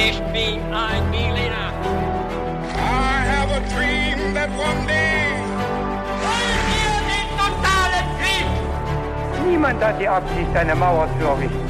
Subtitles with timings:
[0.00, 1.72] Ich bin ein Berliner.
[2.72, 5.34] I have a dream that one day.
[6.22, 9.50] Wollen wir den totalen Krieg?
[9.50, 11.68] Niemand hat die Absicht, eine Mauer zu errichten.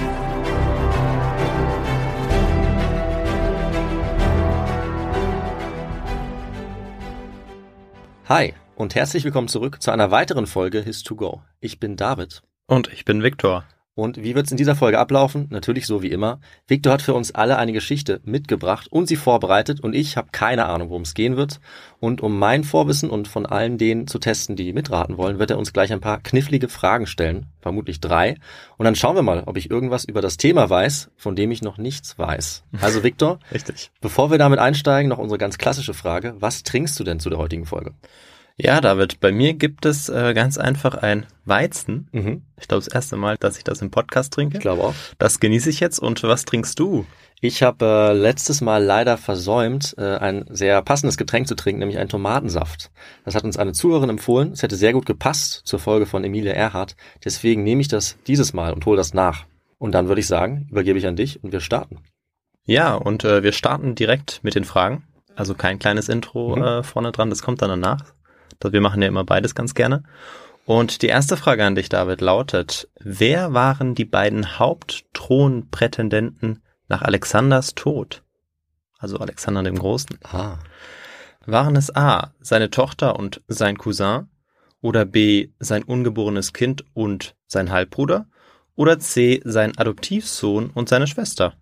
[8.29, 11.41] Hi und herzlich willkommen zurück zu einer weiteren Folge His2Go.
[11.61, 12.43] Ich bin David.
[12.67, 13.65] Und ich bin Viktor.
[13.99, 15.49] Und wie wird's in dieser Folge ablaufen?
[15.51, 16.39] Natürlich so wie immer.
[16.69, 20.67] Victor hat für uns alle eine Geschichte mitgebracht und sie vorbereitet und ich habe keine
[20.67, 21.59] Ahnung, worum es gehen wird.
[21.99, 25.59] Und um mein Vorwissen und von allen denen zu testen, die mitraten wollen, wird er
[25.59, 28.37] uns gleich ein paar knifflige Fragen stellen, vermutlich drei.
[28.77, 31.63] Und dann schauen wir mal, ob ich irgendwas über das Thema weiß, von dem ich
[31.63, 32.63] noch nichts weiß.
[32.81, 33.91] Also Victor, Richtig.
[34.01, 36.37] bevor wir damit einsteigen, noch unsere ganz klassische Frage.
[36.39, 37.95] Was trinkst du denn zu der heutigen Folge?
[38.61, 42.09] Ja, David, bei mir gibt es äh, ganz einfach ein Weizen.
[42.11, 42.43] Mhm.
[42.61, 44.57] Ich glaube, das erste Mal, dass ich das im Podcast trinke.
[44.57, 44.95] Ich glaube auch.
[45.19, 46.01] Das genieße ich jetzt.
[46.01, 47.07] Und was trinkst du?
[47.41, 51.99] Ich habe äh, letztes Mal leider versäumt, äh, ein sehr passendes Getränk zu trinken, nämlich
[51.99, 52.91] einen Tomatensaft.
[53.25, 54.51] Das hat uns eine Zuhörerin empfohlen.
[54.51, 56.97] Es hätte sehr gut gepasst zur Folge von Emilia Erhardt.
[57.25, 59.45] Deswegen nehme ich das dieses Mal und hole das nach.
[59.79, 61.99] Und dann würde ich sagen, übergebe ich an dich und wir starten.
[62.65, 65.05] Ja, und äh, wir starten direkt mit den Fragen.
[65.37, 66.63] Also kein kleines Intro Mhm.
[66.65, 68.01] äh, vorne dran, das kommt dann danach.
[68.63, 70.03] Wir machen ja immer beides ganz gerne.
[70.65, 77.75] Und die erste Frage an dich, David, lautet, wer waren die beiden Hauptthronprätendenten nach Alexanders
[77.75, 78.23] Tod?
[78.99, 80.19] Also Alexander dem Großen.
[80.25, 80.59] Ah.
[81.47, 84.29] Waren es A, seine Tochter und sein Cousin?
[84.81, 88.27] Oder B, sein ungeborenes Kind und sein Halbbruder?
[88.75, 91.55] Oder C, sein Adoptivsohn und seine Schwester?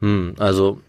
[0.00, 0.80] Hm, also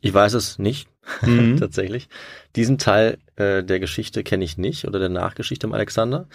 [0.00, 0.88] ich weiß es nicht
[1.22, 1.56] Mhm.
[1.60, 2.08] tatsächlich.
[2.56, 6.28] Diesen Teil äh, der Geschichte kenne ich nicht oder der Nachgeschichte um Alexander.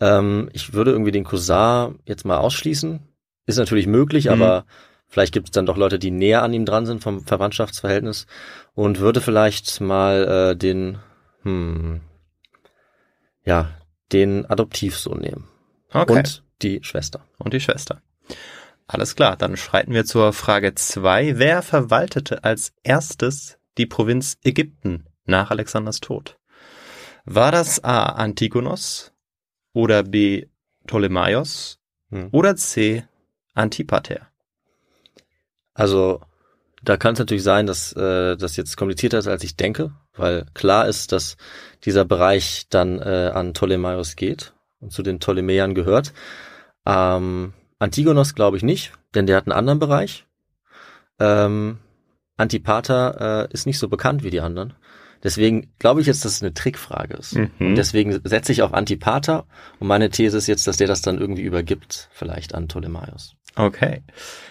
[0.00, 3.00] Ähm, ich würde irgendwie den Cousin jetzt mal ausschließen.
[3.46, 4.32] Ist natürlich möglich, Mhm.
[4.32, 4.64] aber
[5.08, 8.26] vielleicht gibt es dann doch Leute, die näher an ihm dran sind vom Verwandtschaftsverhältnis
[8.74, 10.98] und würde vielleicht mal äh, den,
[11.42, 12.00] hm,
[13.44, 13.70] ja,
[14.12, 15.48] den Adoptivsohn nehmen
[15.92, 16.12] Okay.
[16.12, 17.24] und die Schwester.
[17.38, 18.00] und die Schwester.
[18.86, 21.38] Alles klar, dann schreiten wir zur Frage zwei.
[21.38, 26.38] Wer verwaltete als erstes die Provinz Ägypten nach Alexanders Tod?
[27.24, 28.04] War das A.
[28.06, 29.12] Antigonos
[29.72, 30.46] oder B.
[30.86, 31.78] Ptolemaios
[32.10, 32.28] Hm.
[32.32, 33.04] oder C.
[33.54, 34.28] Antipater?
[35.74, 36.20] Also
[36.82, 40.46] da kann es natürlich sein, dass äh, das jetzt komplizierter ist, als ich denke, weil
[40.54, 41.36] klar ist, dass
[41.84, 46.12] dieser Bereich dann äh, an Ptolemaios geht und zu den Ptolemäern gehört.
[46.86, 50.26] Ähm, Antigonos glaube ich nicht, denn der hat einen anderen Bereich.
[51.18, 51.78] Ähm,
[52.36, 54.74] Antipater äh, ist nicht so bekannt wie die anderen.
[55.22, 57.34] Deswegen glaube ich jetzt, dass es eine Trickfrage ist.
[57.34, 57.50] Mhm.
[57.58, 59.46] Und deswegen setze ich auf Antipater
[59.78, 63.34] und meine These ist jetzt, dass der das dann irgendwie übergibt, vielleicht an Ptolemaios.
[63.56, 64.02] Okay.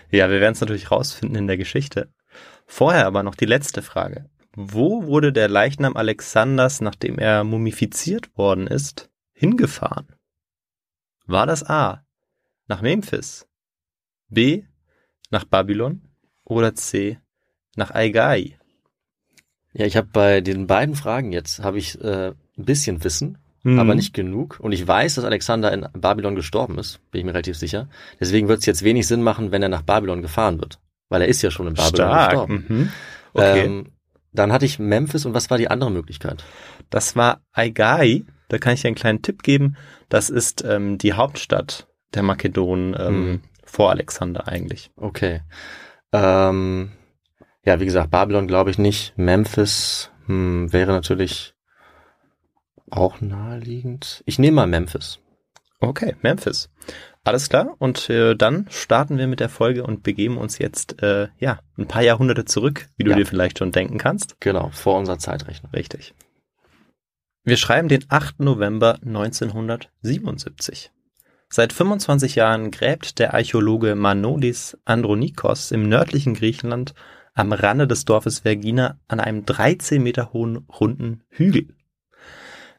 [0.10, 2.12] Ja, wir werden es natürlich rausfinden in der Geschichte.
[2.66, 4.30] Vorher aber noch die letzte Frage.
[4.56, 10.16] Wo wurde der Leichnam Alexanders, nachdem er mumifiziert worden ist, hingefahren?
[11.26, 12.04] War das A.
[12.68, 13.48] nach Memphis,
[14.30, 14.64] B.
[15.30, 16.10] nach Babylon
[16.46, 17.20] oder C.
[17.76, 18.58] nach Aigai?
[19.74, 23.80] Ja, ich habe bei den beiden Fragen jetzt habe ich äh, ein bisschen Wissen, Mhm.
[23.80, 24.60] aber nicht genug.
[24.60, 27.88] Und ich weiß, dass Alexander in Babylon gestorben ist, bin ich mir relativ sicher.
[28.20, 30.80] Deswegen wird es jetzt wenig Sinn machen, wenn er nach Babylon gefahren wird,
[31.10, 32.30] weil er ist ja schon in Babylon Stark.
[32.32, 32.66] gestorben.
[32.68, 32.90] Mhm.
[33.34, 33.66] Okay.
[33.66, 33.86] Ähm,
[34.34, 36.44] dann hatte ich Memphis und was war die andere Möglichkeit?
[36.90, 38.24] Das war Aigai.
[38.50, 39.78] Da kann ich dir einen kleinen Tipp geben.
[40.10, 43.42] Das ist ähm, die Hauptstadt der Makedonen ähm, Mhm.
[43.64, 44.92] vor Alexander eigentlich.
[44.98, 45.42] Okay.
[46.12, 46.92] Ähm,
[47.66, 49.14] ja, wie gesagt, Babylon glaube ich nicht.
[49.18, 51.54] Memphis hm, wäre natürlich
[52.90, 54.24] auch naheliegend.
[54.26, 55.20] Ich nehme mal Memphis.
[55.80, 56.70] Okay, Memphis.
[57.24, 57.76] Alles klar.
[57.80, 61.88] Und äh, dann starten wir mit der Folge und begeben uns jetzt äh, ja ein
[61.88, 63.18] paar Jahrhunderte zurück, wie du Ja.
[63.18, 64.40] dir vielleicht schon denken kannst.
[64.42, 65.72] Genau, vor unserer Zeitrechnung.
[65.72, 66.14] Richtig.
[67.46, 68.40] Wir schreiben den 8.
[68.40, 70.92] November 1977.
[71.50, 76.94] Seit 25 Jahren gräbt der Archäologe Manolis Andronikos im nördlichen Griechenland
[77.34, 81.68] am Rande des Dorfes Vergina an einem 13 Meter hohen runden Hügel.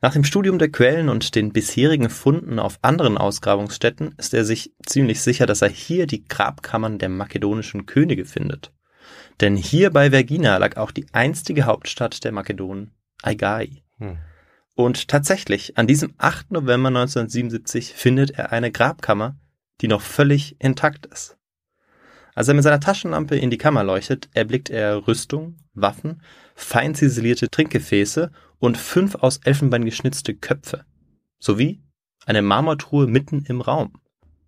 [0.00, 4.74] Nach dem Studium der Quellen und den bisherigen Funden auf anderen Ausgrabungsstätten ist er sich
[4.84, 8.70] ziemlich sicher, dass er hier die Grabkammern der makedonischen Könige findet.
[9.40, 12.92] Denn hier bei Vergina lag auch die einstige Hauptstadt der Makedonen,
[13.22, 13.82] Aigai.
[13.98, 14.18] Hm.
[14.74, 16.52] Und tatsächlich, an diesem 8.
[16.52, 19.36] November 1977 findet er eine Grabkammer,
[19.80, 21.38] die noch völlig intakt ist.
[22.34, 26.22] Als er mit seiner Taschenlampe in die Kammer leuchtet, erblickt er Rüstung, Waffen,
[26.54, 30.84] fein ziselierte Trinkgefäße und fünf aus Elfenbein geschnitzte Köpfe,
[31.38, 31.82] sowie
[32.26, 33.92] eine Marmortruhe mitten im Raum.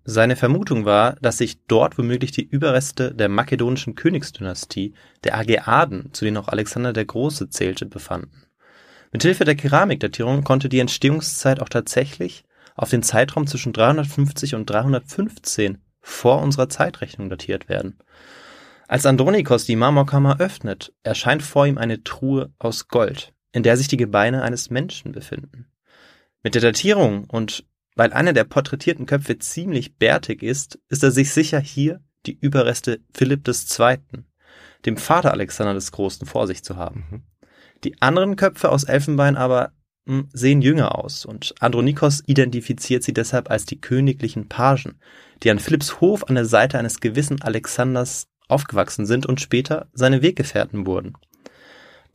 [0.04, 4.94] Seine Vermutung war, dass sich dort womöglich die Überreste der makedonischen Königsdynastie,
[5.24, 8.44] der Ageaden, zu denen auch Alexander der Große zählte, befanden.
[9.12, 12.44] Mithilfe der Keramikdatierung konnte die Entstehungszeit auch tatsächlich
[12.76, 17.98] auf den Zeitraum zwischen 350 und 315 vor unserer Zeitrechnung datiert werden.
[18.86, 23.88] Als Andronikos die Marmorkammer öffnet, erscheint vor ihm eine Truhe aus Gold, in der sich
[23.88, 25.66] die Gebeine eines Menschen befinden.
[26.44, 27.64] Mit der Datierung und
[27.96, 33.00] weil einer der porträtierten Köpfe ziemlich bärtig ist, ist er sich sicher, hier die Überreste
[33.12, 33.98] Philipp II.,
[34.84, 37.04] dem Vater Alexander des Großen, vor sich zu haben.
[37.10, 37.22] Mhm.
[37.82, 39.72] Die anderen Köpfe aus Elfenbein aber
[40.32, 44.98] sehen jünger aus und Andronikos identifiziert sie deshalb als die königlichen Pagen,
[45.42, 50.22] die an Philipps Hof an der Seite eines gewissen Alexanders aufgewachsen sind und später seine
[50.22, 51.14] Weggefährten wurden.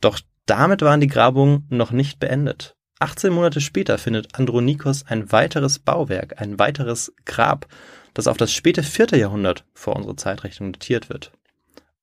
[0.00, 2.76] Doch damit waren die Grabungen noch nicht beendet.
[2.98, 7.66] 18 Monate später findet Andronikos ein weiteres Bauwerk, ein weiteres Grab,
[8.14, 11.32] das auf das späte vierte Jahrhundert vor unserer Zeitrechnung datiert wird.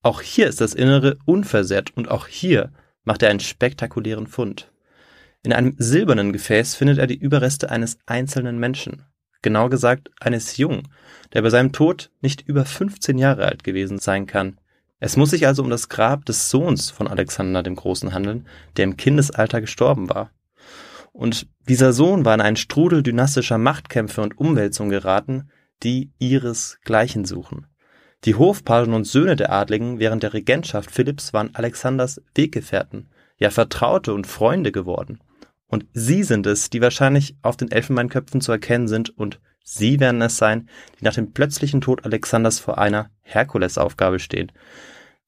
[0.01, 2.71] Auch hier ist das Innere unversehrt und auch hier
[3.03, 4.68] macht er einen spektakulären Fund.
[5.41, 9.05] In einem silbernen Gefäß findet er die Überreste eines einzelnen Menschen,
[9.41, 10.89] genau gesagt eines Jungen,
[11.31, 14.59] der bei seinem Tod nicht über 15 Jahre alt gewesen sein kann.
[14.99, 18.83] Es muss sich also um das Grab des Sohns von Alexander dem Großen handeln, der
[18.83, 20.31] im Kindesalter gestorben war.
[21.13, 25.49] Und dieser Sohn war in einen Strudel dynastischer Machtkämpfe und Umwälzungen geraten,
[25.83, 27.67] die ihresgleichen suchen.
[28.25, 34.13] Die Hofpagen und Söhne der Adligen während der Regentschaft Philipps waren Alexanders Weggefährten, ja Vertraute
[34.13, 35.19] und Freunde geworden.
[35.69, 40.21] Und sie sind es, die wahrscheinlich auf den Elfenbeinköpfen zu erkennen sind und sie werden
[40.21, 40.67] es sein,
[40.99, 44.51] die nach dem plötzlichen Tod Alexanders vor einer Herkulesaufgabe stehen.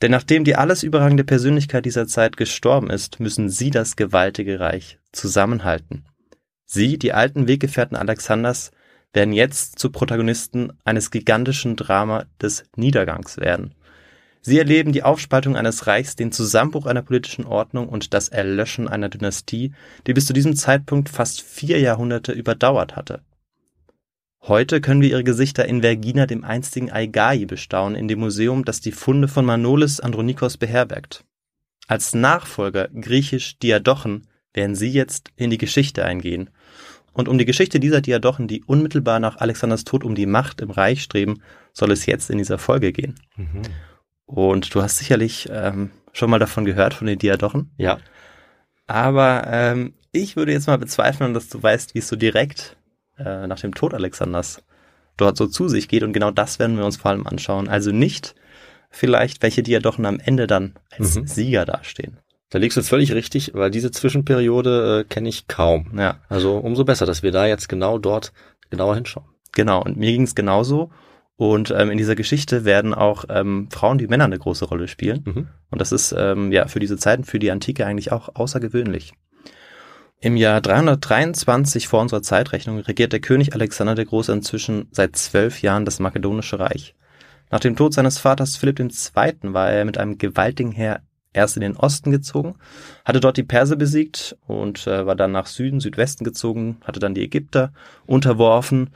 [0.01, 4.97] Denn nachdem die alles überragende Persönlichkeit dieser Zeit gestorben ist, müssen sie das gewaltige Reich
[5.11, 6.05] zusammenhalten.
[6.65, 8.71] Sie, die alten Weggefährten Alexanders,
[9.13, 13.75] werden jetzt zu Protagonisten eines gigantischen Drama des Niedergangs werden.
[14.41, 19.09] Sie erleben die Aufspaltung eines Reichs, den Zusammenbruch einer politischen Ordnung und das Erlöschen einer
[19.09, 19.73] Dynastie,
[20.07, 23.21] die bis zu diesem Zeitpunkt fast vier Jahrhunderte überdauert hatte.
[24.41, 28.81] Heute können wir ihre Gesichter in Vergina, dem einstigen Aigai, bestaunen, in dem Museum, das
[28.81, 31.23] die Funde von Manolis Andronikos beherbergt.
[31.87, 36.49] Als Nachfolger griechisch Diadochen werden sie jetzt in die Geschichte eingehen.
[37.13, 40.71] Und um die Geschichte dieser Diadochen, die unmittelbar nach Alexanders Tod um die Macht im
[40.71, 41.41] Reich streben,
[41.73, 43.19] soll es jetzt in dieser Folge gehen.
[43.35, 43.61] Mhm.
[44.31, 47.71] Und du hast sicherlich ähm, schon mal davon gehört, von den Diadochen.
[47.77, 47.99] Ja.
[48.87, 52.77] Aber ähm, ich würde jetzt mal bezweifeln, dass du weißt, wie es so direkt
[53.17, 54.63] äh, nach dem Tod Alexanders
[55.17, 56.03] dort so zu sich geht.
[56.03, 57.67] Und genau das werden wir uns vor allem anschauen.
[57.67, 58.35] Also nicht
[58.89, 61.27] vielleicht, welche Diadochen am Ende dann als mhm.
[61.27, 62.17] Sieger dastehen.
[62.49, 65.91] Da liegst du völlig richtig, weil diese Zwischenperiode äh, kenne ich kaum.
[65.97, 66.19] Ja.
[66.29, 68.33] Also umso besser, dass wir da jetzt genau dort
[68.69, 69.25] genauer hinschauen.
[69.53, 70.91] Genau, und mir ging es genauso.
[71.37, 75.23] Und ähm, in dieser Geschichte werden auch ähm, Frauen wie Männer eine große Rolle spielen.
[75.25, 75.47] Mhm.
[75.71, 79.13] Und das ist ähm, ja für diese Zeiten, für die Antike eigentlich auch außergewöhnlich.
[80.19, 85.63] Im Jahr 323 vor unserer Zeitrechnung regiert der König Alexander der Große inzwischen seit zwölf
[85.63, 86.93] Jahren das makedonische Reich.
[87.49, 88.89] Nach dem Tod seines Vaters Philipp II.
[89.45, 91.01] war er mit einem gewaltigen Heer
[91.33, 92.55] erst in den Osten gezogen,
[93.03, 97.15] hatte dort die Perser besiegt und äh, war dann nach Süden, Südwesten gezogen, hatte dann
[97.15, 97.73] die Ägypter
[98.05, 98.91] unterworfen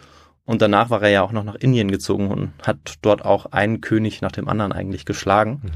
[0.46, 3.82] und danach war er ja auch noch nach Indien gezogen und hat dort auch einen
[3.82, 5.62] König nach dem anderen eigentlich geschlagen.
[5.64, 5.72] Mhm.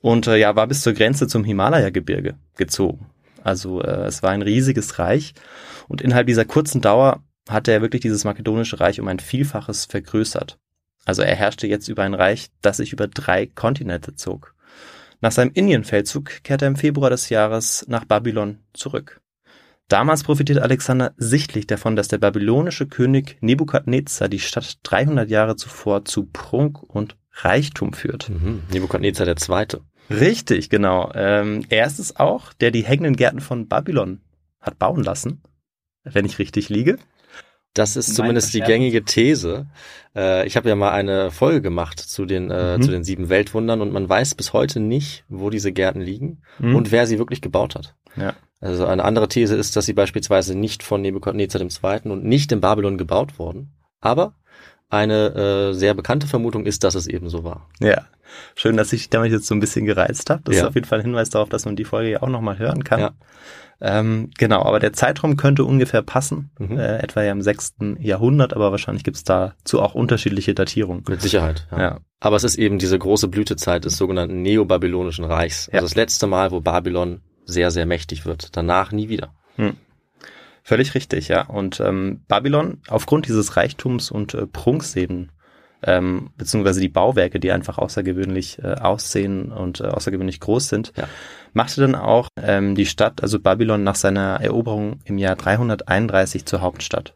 [0.00, 3.06] Und äh, ja, war bis zur Grenze zum Himalaya-Gebirge gezogen.
[3.42, 5.34] Also äh, es war ein riesiges Reich
[5.88, 10.58] und innerhalb dieser kurzen Dauer hatte er wirklich dieses makedonische Reich um ein Vielfaches vergrößert.
[11.04, 14.54] Also er herrschte jetzt über ein Reich, das sich über drei Kontinente zog.
[15.20, 19.20] Nach seinem Indienfeldzug kehrte er im Februar des Jahres nach Babylon zurück.
[19.88, 26.04] Damals profitierte Alexander sichtlich davon, dass der babylonische König Nebukadnezar die Stadt 300 Jahre zuvor
[26.04, 28.30] zu Prunk und Reichtum führt.
[28.30, 28.62] Mhm.
[28.72, 29.82] Nebukadnezar der Zweite.
[30.10, 31.10] Richtig, genau.
[31.14, 34.20] Ähm, er ist es auch, der die hängenden Gärten von Babylon
[34.60, 35.42] hat bauen lassen,
[36.04, 36.98] wenn ich richtig liege.
[37.74, 39.66] Das ist zumindest die gängige These.
[40.14, 42.82] Äh, ich habe ja mal eine Folge gemacht zu den, äh, mhm.
[42.82, 46.76] zu den sieben Weltwundern und man weiß bis heute nicht, wo diese Gärten liegen mhm.
[46.76, 47.96] und wer sie wirklich gebaut hat.
[48.16, 48.34] Ja.
[48.60, 52.10] Also eine andere These ist, dass sie beispielsweise nicht von Nebukadnezar II.
[52.10, 53.72] und nicht in Babylon gebaut wurden.
[54.00, 54.34] Aber
[54.90, 57.68] eine äh, sehr bekannte Vermutung ist, dass es eben so war.
[57.80, 58.06] Ja,
[58.54, 60.42] schön, dass ich damit jetzt so ein bisschen gereizt habe.
[60.44, 60.62] Das ja.
[60.62, 62.84] ist auf jeden Fall ein Hinweis darauf, dass man die Folge ja auch nochmal hören
[62.84, 63.00] kann.
[63.00, 63.10] Ja.
[63.80, 66.78] Ähm, genau, aber der Zeitraum könnte ungefähr passen, mhm.
[66.78, 71.04] äh, etwa ja im sechsten Jahrhundert, aber wahrscheinlich gibt's dazu auch unterschiedliche Datierungen.
[71.08, 71.80] Mit Sicherheit, ja.
[71.80, 72.00] ja.
[72.20, 75.68] Aber es ist eben diese große Blütezeit des sogenannten neobabylonischen Reichs.
[75.70, 78.56] Also das letzte Mal, wo Babylon sehr, sehr mächtig wird.
[78.56, 79.34] Danach nie wieder.
[79.56, 79.76] Hm.
[80.66, 81.42] Völlig richtig, ja.
[81.46, 85.28] Und ähm, Babylon, aufgrund dieses Reichtums und äh, Prunks eben,
[85.82, 91.06] ähm, beziehungsweise die Bauwerke, die einfach außergewöhnlich äh, aussehen und äh, außergewöhnlich groß sind, Ja.
[91.52, 96.62] machte dann auch ähm, die Stadt, also Babylon, nach seiner Eroberung im Jahr 331 zur
[96.62, 97.14] Hauptstadt.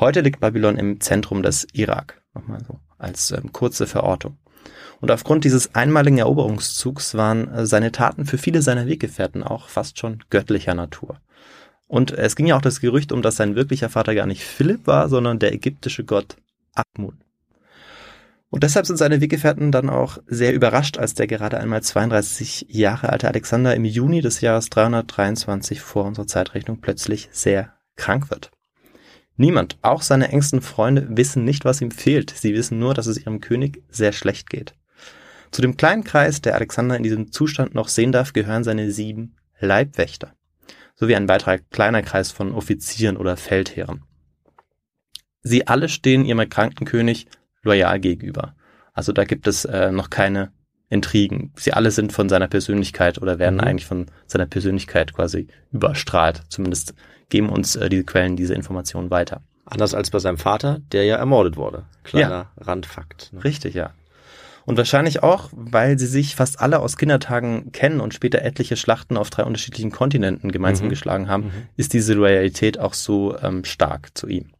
[0.00, 4.38] Heute liegt Babylon im Zentrum des Irak, nochmal so als ähm, kurze Verortung.
[5.00, 10.00] Und aufgrund dieses einmaligen Eroberungszugs waren äh, seine Taten für viele seiner Weggefährten auch fast
[10.00, 11.20] schon göttlicher Natur.
[11.90, 14.86] Und es ging ja auch das Gerücht um, dass sein wirklicher Vater gar nicht Philipp
[14.86, 16.36] war, sondern der ägyptische Gott
[16.72, 17.18] Amun.
[18.48, 23.08] Und deshalb sind seine Weggefährten dann auch sehr überrascht, als der gerade einmal 32 Jahre
[23.08, 28.52] alte Alexander im Juni des Jahres 323 vor unserer Zeitrechnung plötzlich sehr krank wird.
[29.36, 32.30] Niemand, auch seine engsten Freunde, wissen nicht, was ihm fehlt.
[32.30, 34.74] Sie wissen nur, dass es ihrem König sehr schlecht geht.
[35.50, 39.34] Zu dem kleinen Kreis, der Alexander in diesem Zustand noch sehen darf, gehören seine sieben
[39.58, 40.34] Leibwächter.
[41.00, 44.02] Sowie ein weiterer kleiner Kreis von Offizieren oder Feldherren.
[45.40, 47.26] Sie alle stehen ihrem erkrankten König
[47.62, 48.54] loyal gegenüber.
[48.92, 50.52] Also da gibt es äh, noch keine
[50.90, 51.54] Intrigen.
[51.56, 53.60] Sie alle sind von seiner Persönlichkeit oder werden Mhm.
[53.62, 56.42] eigentlich von seiner Persönlichkeit quasi überstrahlt.
[56.50, 56.94] Zumindest
[57.30, 59.42] geben uns äh, diese Quellen diese Informationen weiter.
[59.64, 61.84] Anders als bei seinem Vater, der ja ermordet wurde.
[62.02, 63.32] Kleiner Randfakt.
[63.32, 63.42] Ne?
[63.42, 63.94] Richtig, ja.
[64.70, 69.16] Und wahrscheinlich auch, weil sie sich fast alle aus Kindertagen kennen und später etliche Schlachten
[69.16, 70.90] auf drei unterschiedlichen Kontinenten gemeinsam Mhm.
[70.90, 71.50] geschlagen haben, Mhm.
[71.76, 74.52] ist diese Loyalität auch so ähm, stark zu ihm.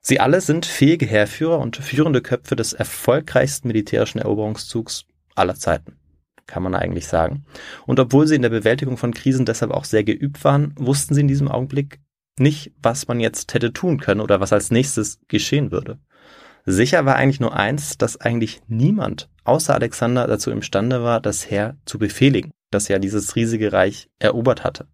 [0.00, 5.96] Sie alle sind fähige Heerführer und führende Köpfe des erfolgreichsten militärischen Eroberungszugs aller Zeiten,
[6.46, 7.44] kann man eigentlich sagen.
[7.86, 11.20] Und obwohl sie in der Bewältigung von Krisen deshalb auch sehr geübt waren, wussten sie
[11.22, 11.98] in diesem Augenblick
[12.38, 15.98] nicht, was man jetzt hätte tun können oder was als nächstes geschehen würde.
[16.66, 21.76] Sicher war eigentlich nur eins, dass eigentlich niemand außer Alexander dazu imstande war, das Heer
[21.84, 24.86] zu befehligen, das ja dieses riesige Reich erobert hatte.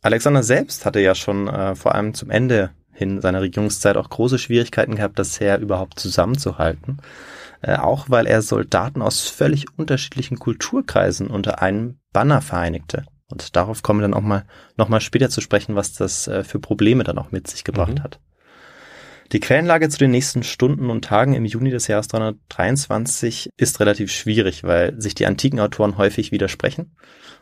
[0.00, 4.38] Alexander selbst hatte ja schon äh, vor allem zum Ende hin seiner Regierungszeit auch große
[4.38, 6.98] Schwierigkeiten gehabt, das Heer überhaupt zusammenzuhalten.
[7.60, 13.04] Äh, auch weil er Soldaten aus völlig unterschiedlichen Kulturkreisen unter einem Banner vereinigte.
[13.30, 14.44] Und darauf kommen wir dann auch mal
[14.76, 17.94] noch mal später zu sprechen, was das äh, für Probleme dann auch mit sich gebracht
[17.98, 18.02] Mhm.
[18.02, 18.20] hat.
[19.32, 24.12] Die Quellenlage zu den nächsten Stunden und Tagen im Juni des Jahres 323 ist relativ
[24.12, 26.94] schwierig, weil sich die antiken Autoren häufig widersprechen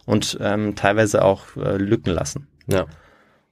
[0.06, 2.46] und ähm, teilweise auch äh, Lücken lassen.
[2.68, 2.86] Ja.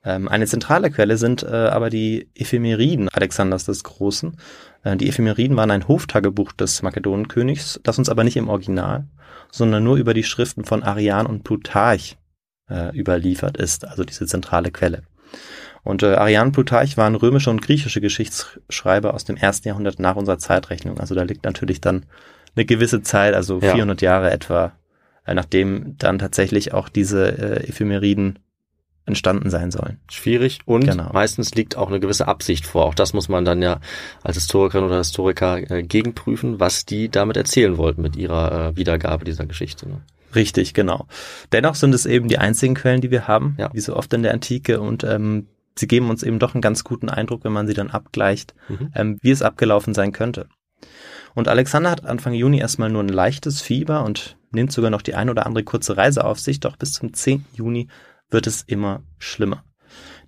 [0.04, 4.37] Ähm, eine zentrale Quelle sind äh, aber die Ephemeriden Alexanders des Großen.
[4.85, 9.09] Äh, die Ephemeriden waren ein Hoftagebuch des Makedonenkönigs, das uns aber nicht im Original,
[9.50, 12.16] sondern nur über die Schriften von Arian und Plutarch
[12.71, 15.02] äh, überliefert ist, also diese zentrale Quelle.
[15.88, 20.37] Und äh, Arian Plutarch waren römische und griechische Geschichtsschreiber aus dem ersten Jahrhundert nach unserer
[20.38, 21.00] Zeitrechnung.
[21.00, 22.04] Also da liegt natürlich dann
[22.54, 23.73] eine gewisse Zeit, also Ja.
[23.73, 24.73] 400 Jahre etwa,
[25.26, 28.38] äh, nachdem dann tatsächlich auch diese äh, Ephemeriden
[29.07, 29.99] entstanden sein sollen.
[30.11, 31.09] Schwierig und Genau.
[31.14, 32.85] meistens liegt auch eine gewisse Absicht vor.
[32.85, 33.80] Auch das muss man dann ja
[34.23, 39.25] als Historikerin oder Historiker äh, gegenprüfen, was die damit erzählen wollten mit ihrer äh, Wiedergabe
[39.25, 39.88] dieser Geschichte.
[39.88, 40.02] Ne?
[40.35, 41.07] Richtig, genau.
[41.52, 43.71] Dennoch sind es eben die einzigen Quellen, die wir haben, Ja.
[43.73, 45.47] wie so oft in der Antike und ähm,
[45.78, 48.92] sie geben uns eben doch einen ganz guten Eindruck, wenn man sie dann abgleicht, Mhm.
[48.94, 50.49] ähm, wie es abgelaufen sein könnte.
[51.35, 55.14] Und Alexander hat Anfang Juni erstmal nur ein leichtes Fieber und nimmt sogar noch die
[55.14, 57.44] ein oder andere kurze Reise auf sich, doch bis zum 10.
[57.52, 57.88] Juni
[58.30, 59.64] wird es immer schlimmer.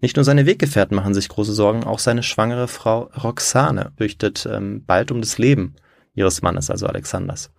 [0.01, 4.85] Nicht nur seine Weggefährten machen sich große Sorgen, auch seine schwangere Frau Roxane fürchtet ähm,
[4.87, 5.77] bald um das Leben
[6.15, 7.51] ihres Mannes, also Alexanders.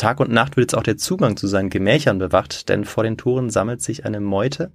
[0.00, 3.18] Tag und Nacht wird jetzt auch der Zugang zu seinen Gemächern bewacht, denn vor den
[3.18, 4.72] Toren sammelt sich eine Meute,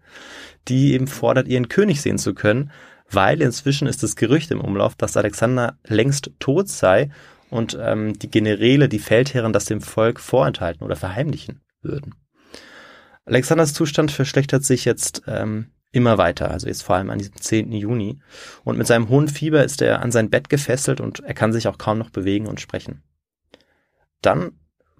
[0.68, 2.72] die eben fordert, ihren König sehen zu können,
[3.10, 7.10] weil inzwischen ist das Gerücht im Umlauf, dass Alexander längst tot sei
[7.50, 12.14] und ähm, die Generäle, die Feldherren das dem Volk vorenthalten oder verheimlichen würden.
[13.26, 17.72] Alexanders Zustand verschlechtert sich jetzt ähm, immer weiter, also jetzt vor allem an diesem 10.
[17.72, 18.20] Juni.
[18.64, 21.68] Und mit seinem hohen Fieber ist er an sein Bett gefesselt und er kann sich
[21.68, 23.02] auch kaum noch bewegen und sprechen.
[24.22, 24.52] Dann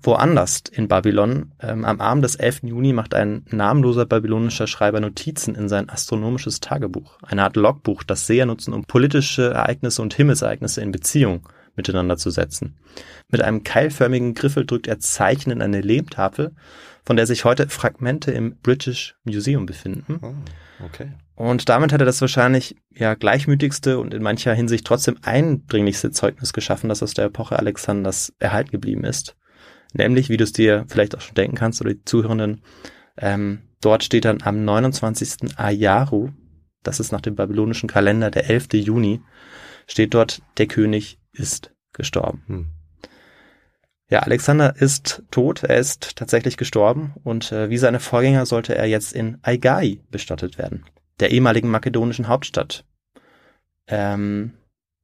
[0.06, 2.64] woanders in Babylon, ähm, am Abend des 11.
[2.64, 8.28] Juni macht ein namenloser babylonischer Schreiber Notizen in sein astronomisches Tagebuch, eine Art Logbuch, das
[8.28, 12.78] Seher nutzen, um politische Ereignisse und Himmelsereignisse in Beziehung miteinander zu setzen.
[13.30, 16.54] Mit einem keilförmigen Griffel drückt er Zeichen in eine Lehmtafel,
[17.04, 20.20] von der sich heute Fragmente im British Museum befinden.
[20.22, 21.12] Oh, okay.
[21.36, 26.54] Und damit hat er das wahrscheinlich ja gleichmütigste und in mancher Hinsicht trotzdem eindringlichste Zeugnis
[26.54, 29.36] geschaffen, das aus der Epoche Alexanders erhalten geblieben ist.
[29.98, 32.62] Nämlich, wie du es dir vielleicht auch schon denken kannst oder die Zuhörenden,
[33.18, 35.58] ähm, dort steht dann am 29.
[35.58, 36.30] Ayaru,
[36.84, 38.74] das ist nach dem babylonischen Kalender der 11.
[38.74, 39.22] Juni,
[39.88, 42.44] steht dort, der König ist gestorben.
[42.48, 42.66] Hm.
[44.10, 48.86] Ja, Alexander ist tot, er ist tatsächlich gestorben und äh, wie seine Vorgänger sollte er
[48.86, 50.86] jetzt in Aigai bestattet werden.
[51.22, 52.84] der ehemaligen makedonischen Hauptstadt.
[53.88, 54.52] Ähm,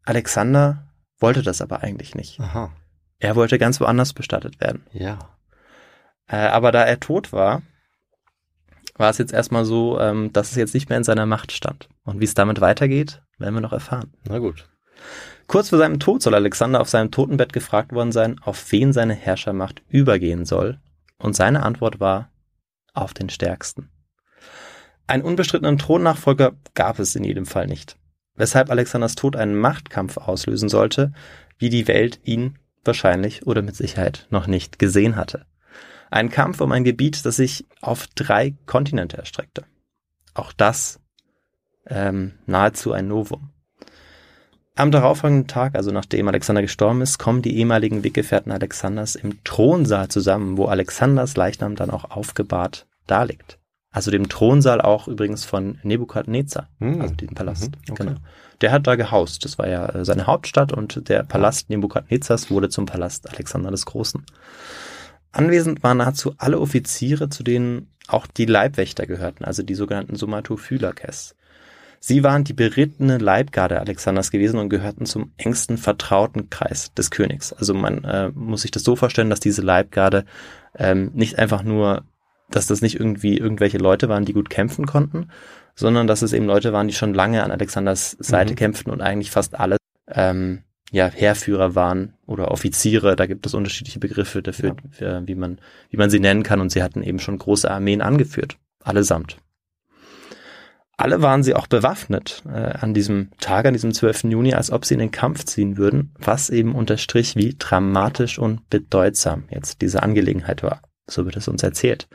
[0.03, 2.39] Alexander wollte das aber eigentlich nicht.
[2.41, 2.73] Aha.
[3.21, 4.83] Er wollte ganz woanders bestattet werden.
[4.91, 5.19] Ja.
[6.27, 7.61] Äh, aber da er tot war,
[8.95, 11.87] war es jetzt erstmal so, ähm, dass es jetzt nicht mehr in seiner Macht stand.
[12.03, 14.11] Und wie es damit weitergeht, werden wir noch erfahren.
[14.27, 14.67] Na gut.
[15.45, 19.13] Kurz vor seinem Tod soll Alexander auf seinem Totenbett gefragt worden sein, auf wen seine
[19.13, 20.79] Herrschermacht übergehen soll.
[21.19, 22.31] Und seine Antwort war,
[22.93, 23.91] auf den Stärksten.
[25.05, 27.97] Einen unbestrittenen Thronnachfolger gab es in jedem Fall nicht.
[28.35, 31.13] Weshalb Alexanders Tod einen Machtkampf auslösen sollte,
[31.59, 35.45] wie die Welt ihn wahrscheinlich oder mit Sicherheit noch nicht gesehen hatte.
[36.09, 39.63] Ein Kampf um ein Gebiet, das sich auf drei Kontinente erstreckte.
[40.33, 40.99] Auch das
[41.87, 43.49] ähm, nahezu ein Novum.
[44.75, 50.07] Am darauffolgenden Tag, also nachdem Alexander gestorben ist, kommen die ehemaligen Weggefährten Alexanders im Thronsaal
[50.07, 53.60] zusammen, wo Alexanders Leichnam dann auch aufgebahrt darliegt.
[53.91, 57.01] Also dem Thronsaal auch übrigens von Nebukadnezar, Hm.
[57.01, 57.71] also diesem Palast.
[57.71, 58.03] Mhm, okay.
[58.05, 58.15] Genau.
[58.61, 59.43] Der hat da gehaust.
[59.43, 63.85] Das war ja äh, seine Hauptstadt und der Palast Nebukadnezars wurde zum Palast Alexander des
[63.85, 64.25] Großen.
[65.33, 71.35] Anwesend waren nahezu alle Offiziere, zu denen auch die Leibwächter gehörten, also die sogenannten Somatophylakes.
[71.99, 77.53] Sie waren die berittene Leibgarde Alexanders gewesen und gehörten zum engsten Vertrautenkreis des Königs.
[77.53, 80.25] Also man äh, muss sich das so vorstellen, dass diese Leibgarde
[80.75, 82.03] ähm, nicht einfach nur,
[82.51, 85.29] dass das nicht irgendwie irgendwelche Leute waren, die gut kämpfen konnten,
[85.75, 88.57] sondern dass es eben Leute waren, die schon lange an Alexanders Seite Mhm.
[88.57, 89.77] kämpften und eigentlich fast alle
[90.13, 93.15] ähm, ja, Heerführer waren oder Offiziere.
[93.15, 96.59] Da gibt es unterschiedliche Begriffe dafür, äh, wie man wie man sie nennen kann.
[96.59, 99.37] Und sie hatten eben schon große Armeen angeführt, allesamt.
[100.97, 104.25] Alle waren sie auch bewaffnet äh, an diesem Tag, an diesem 12.
[104.25, 108.69] Juni, als ob sie in den Kampf ziehen würden, was eben unterstrich, wie dramatisch und
[108.69, 110.81] bedeutsam jetzt diese Angelegenheit war.
[111.07, 112.07] So wird es uns erzählt.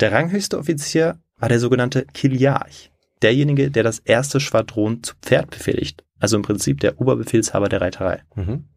[0.00, 2.90] Der ranghöchste Offizier war der sogenannte Kiliarch,
[3.22, 8.22] derjenige, der das erste Schwadron zu Pferd befehligt, also im Prinzip der Oberbefehlshaber der Reiterei.
[8.34, 8.68] Mhm.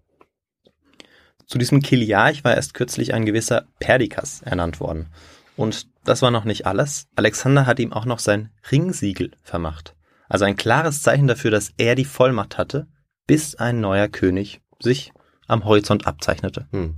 [1.45, 5.07] Zu diesem Kiliarch war erst kürzlich ein gewisser Perdikas ernannt worden.
[5.55, 7.07] Und das war noch nicht alles.
[7.15, 9.95] Alexander hat ihm auch noch sein Ringsiegel vermacht.
[10.29, 12.87] Also ein klares Zeichen dafür, dass er die Vollmacht hatte,
[13.25, 15.11] bis ein neuer König sich
[15.47, 16.67] am Horizont abzeichnete.
[16.71, 16.95] Hm.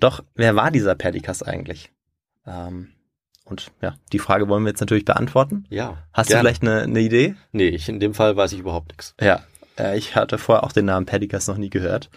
[0.00, 1.92] Doch wer war dieser Perdikas eigentlich?
[2.46, 2.88] Ähm,
[3.44, 5.66] und ja, die Frage wollen wir jetzt natürlich beantworten.
[5.68, 5.98] Ja.
[6.12, 6.40] Hast gerne.
[6.40, 7.34] du vielleicht eine, eine Idee?
[7.52, 9.14] Nee, ich, in dem Fall weiß ich überhaupt nichts.
[9.20, 9.42] Ja,
[9.78, 12.10] äh, ich hatte vorher auch den Namen Perdikas noch nie gehört.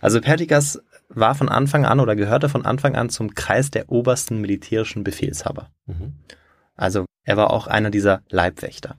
[0.00, 4.40] Also Perdikas war von Anfang an oder gehörte von Anfang an zum Kreis der obersten
[4.40, 5.70] militärischen Befehlshaber.
[5.86, 6.14] Mhm.
[6.76, 8.96] Also er war auch einer dieser Leibwächter.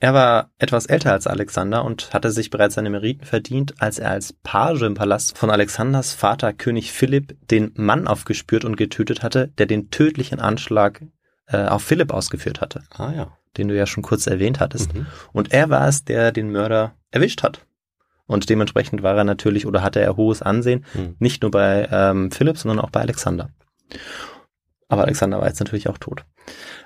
[0.00, 4.10] Er war etwas älter als Alexander und hatte sich bereits seine Meriten verdient, als er
[4.12, 9.48] als Page im Palast von Alexanders Vater König Philipp den Mann aufgespürt und getötet hatte,
[9.58, 11.02] der den tödlichen Anschlag
[11.48, 13.36] äh, auf Philipp ausgeführt hatte, Ah ja.
[13.56, 14.94] den du ja schon kurz erwähnt hattest.
[14.94, 15.06] Mhm.
[15.32, 17.66] Und er war es, der den Mörder erwischt hat.
[18.26, 21.16] Und dementsprechend war er natürlich oder hatte er hohes Ansehen, Hm.
[21.18, 23.48] nicht nur bei ähm, Philipp, sondern auch bei Alexander.
[24.88, 26.24] Aber Alexander war jetzt natürlich auch tot.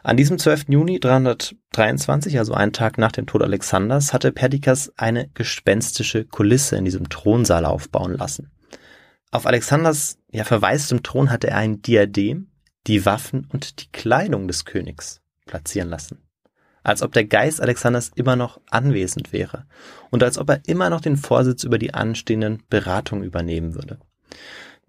[0.02, 0.66] An diesem 12.
[0.68, 6.84] Juni 323, also einen Tag nach dem Tod Alexanders, hatte Perdikas eine gespenstische Kulisse in
[6.84, 8.50] diesem Thronsaal aufbauen lassen.
[9.30, 12.48] Auf Alexanders ja, verwaistem Thron hatte er ein Diadem,
[12.88, 16.18] die Waffen und die Kleidung des Königs platzieren lassen
[16.82, 19.66] als ob der Geist Alexanders immer noch anwesend wäre
[20.10, 23.98] und als ob er immer noch den Vorsitz über die anstehenden Beratungen übernehmen würde.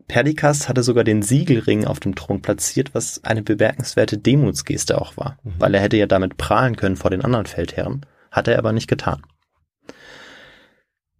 [0.07, 5.37] Perdikas hatte sogar den Siegelring auf dem Thron platziert, was eine bemerkenswerte Demutsgeste auch war,
[5.43, 5.53] Mhm.
[5.59, 8.87] weil er hätte ja damit prahlen können vor den anderen Feldherren, hat er aber nicht
[8.87, 9.23] getan.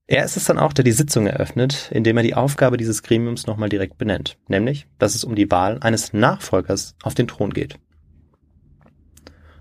[0.06, 3.48] Er ist es dann auch, der die Sitzung eröffnet, indem er die Aufgabe dieses Gremiums
[3.48, 7.80] nochmal direkt benennt, nämlich, dass es um die Wahl eines Nachfolgers auf den Thron geht.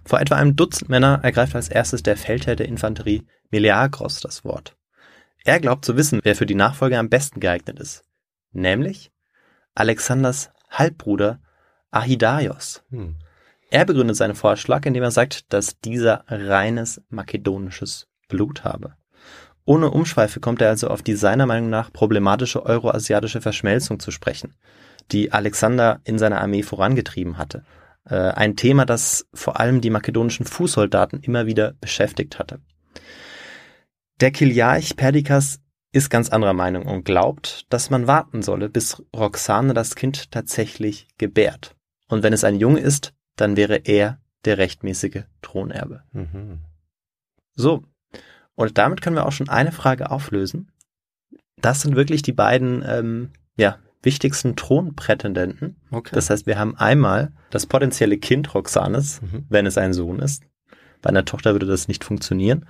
[0.04, 4.76] Vor etwa einem Dutzend Männer ergreift als erstes der Feldherr der Infanterie Meleagros das Wort.
[5.44, 8.02] Er glaubt zu wissen, wer für die Nachfolge am besten geeignet ist,
[8.52, 9.10] nämlich
[9.74, 11.40] Alexanders Halbbruder
[11.90, 12.82] Ahidaios.
[12.90, 13.16] Hm.
[13.70, 18.96] Er begründet seinen Vorschlag, indem er sagt, dass dieser reines makedonisches Blut habe.
[19.64, 24.54] Ohne Umschweife kommt er also auf die seiner Meinung nach problematische euroasiatische Verschmelzung zu sprechen,
[25.10, 27.64] die Alexander in seiner Armee vorangetrieben hatte.
[28.04, 32.60] Äh, ein Thema, das vor allem die makedonischen Fußsoldaten immer wieder beschäftigt hatte.
[34.20, 35.60] Der Kiliarch Perdikas
[35.92, 41.06] ist ganz anderer Meinung und glaubt, dass man warten solle, bis Roxane das Kind tatsächlich
[41.18, 41.76] gebärt.
[42.08, 46.02] Und wenn es ein Junge ist, dann wäre er der rechtmäßige Thronerbe.
[46.12, 46.60] Mhm.
[47.54, 47.84] So,
[48.54, 50.70] und damit können wir auch schon eine Frage auflösen.
[51.56, 55.76] Das sind wirklich die beiden ähm, ja, wichtigsten Thronprätendenten.
[55.90, 56.14] Okay.
[56.14, 59.46] Das heißt, wir haben einmal das potenzielle Kind Roxanes, Mhm.
[59.48, 60.42] wenn es ein Sohn ist.
[61.02, 62.66] Bei einer Tochter würde das nicht funktionieren.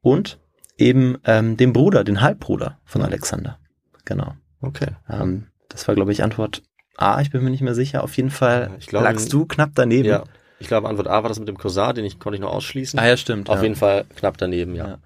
[0.00, 0.38] Und
[0.78, 3.58] eben ähm, dem Bruder, den Halbbruder von Alexander.
[4.04, 4.34] Genau.
[4.62, 4.88] Okay.
[5.10, 6.62] Ähm, das war, glaube ich, Antwort
[6.96, 7.20] A.
[7.20, 8.02] Ich bin mir nicht mehr sicher.
[8.02, 10.08] Auf jeden Fall Ich glaube, lagst du knapp daneben.
[10.08, 10.24] Ja.
[10.60, 12.98] Ich glaube, Antwort A war das mit dem Cousin, den ich konnte ich noch ausschließen.
[12.98, 13.50] Ah ja, stimmt.
[13.50, 13.64] Auf ja.
[13.64, 14.88] jeden Fall knapp daneben, ja.
[14.88, 14.98] Ja.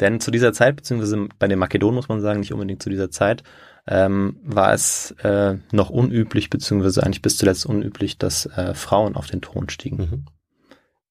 [0.00, 3.10] Denn zu dieser Zeit, beziehungsweise bei den Makedonen muss man sagen, nicht unbedingt zu dieser
[3.10, 3.42] Zeit,
[3.86, 9.26] ähm, war es äh, noch unüblich, beziehungsweise eigentlich bis zuletzt unüblich, dass äh, Frauen auf
[9.26, 9.98] den Thron stiegen.
[9.98, 10.24] Mhm.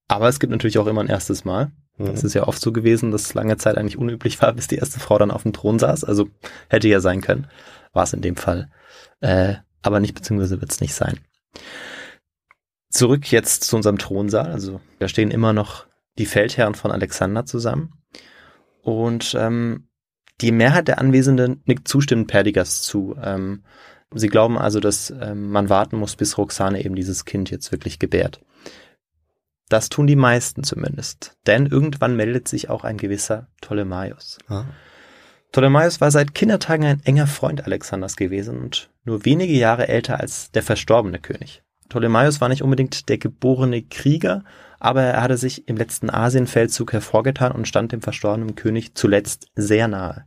[0.08, 1.72] Aber es gibt natürlich auch immer ein erstes Mal.
[1.98, 2.08] Mhm.
[2.08, 4.78] Es ist ja oft so gewesen, dass es lange Zeit eigentlich unüblich war, bis die
[4.78, 6.04] erste Frau dann auf dem Thron saß.
[6.04, 6.30] Also
[6.70, 7.48] hätte ja sein können.
[7.92, 8.70] War es in dem Fall.
[9.22, 11.20] Äh, aber nicht, beziehungsweise wird es nicht sein.
[12.90, 14.52] Zurück jetzt zu unserem Thronsaal.
[14.52, 15.86] Also da stehen immer noch
[16.18, 17.94] die Feldherren von Alexander zusammen.
[18.82, 19.88] Und ähm,
[20.42, 23.16] die Mehrheit der Anwesenden nickt zustimmend Perdigas zu.
[23.22, 23.64] Ähm,
[24.14, 28.00] sie glauben also, dass ähm, man warten muss, bis Roxane eben dieses Kind jetzt wirklich
[28.00, 28.42] gebärt.
[29.70, 31.38] Das tun die meisten zumindest.
[31.48, 34.38] Denn irgendwann meldet sich auch ein gewisser Ptolemaios.
[34.48, 34.66] Ah.
[35.52, 40.52] Ptolemaios war seit Kindertagen ein enger Freund Alexanders gewesen und nur wenige Jahre älter als
[40.52, 41.64] der verstorbene König.
[41.90, 44.44] Ptolemaios war nicht unbedingt der geborene Krieger,
[44.80, 49.88] aber er hatte sich im letzten Asienfeldzug hervorgetan und stand dem verstorbenen König zuletzt sehr
[49.88, 50.26] nahe.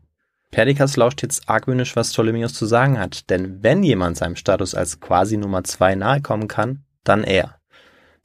[0.53, 5.01] Perdikas lauscht jetzt argwöhnisch, was Ptolemaios zu sagen hat, denn wenn jemand seinem Status als
[5.01, 7.57] quasi Nummer zwei nahe kommen kann, dann er.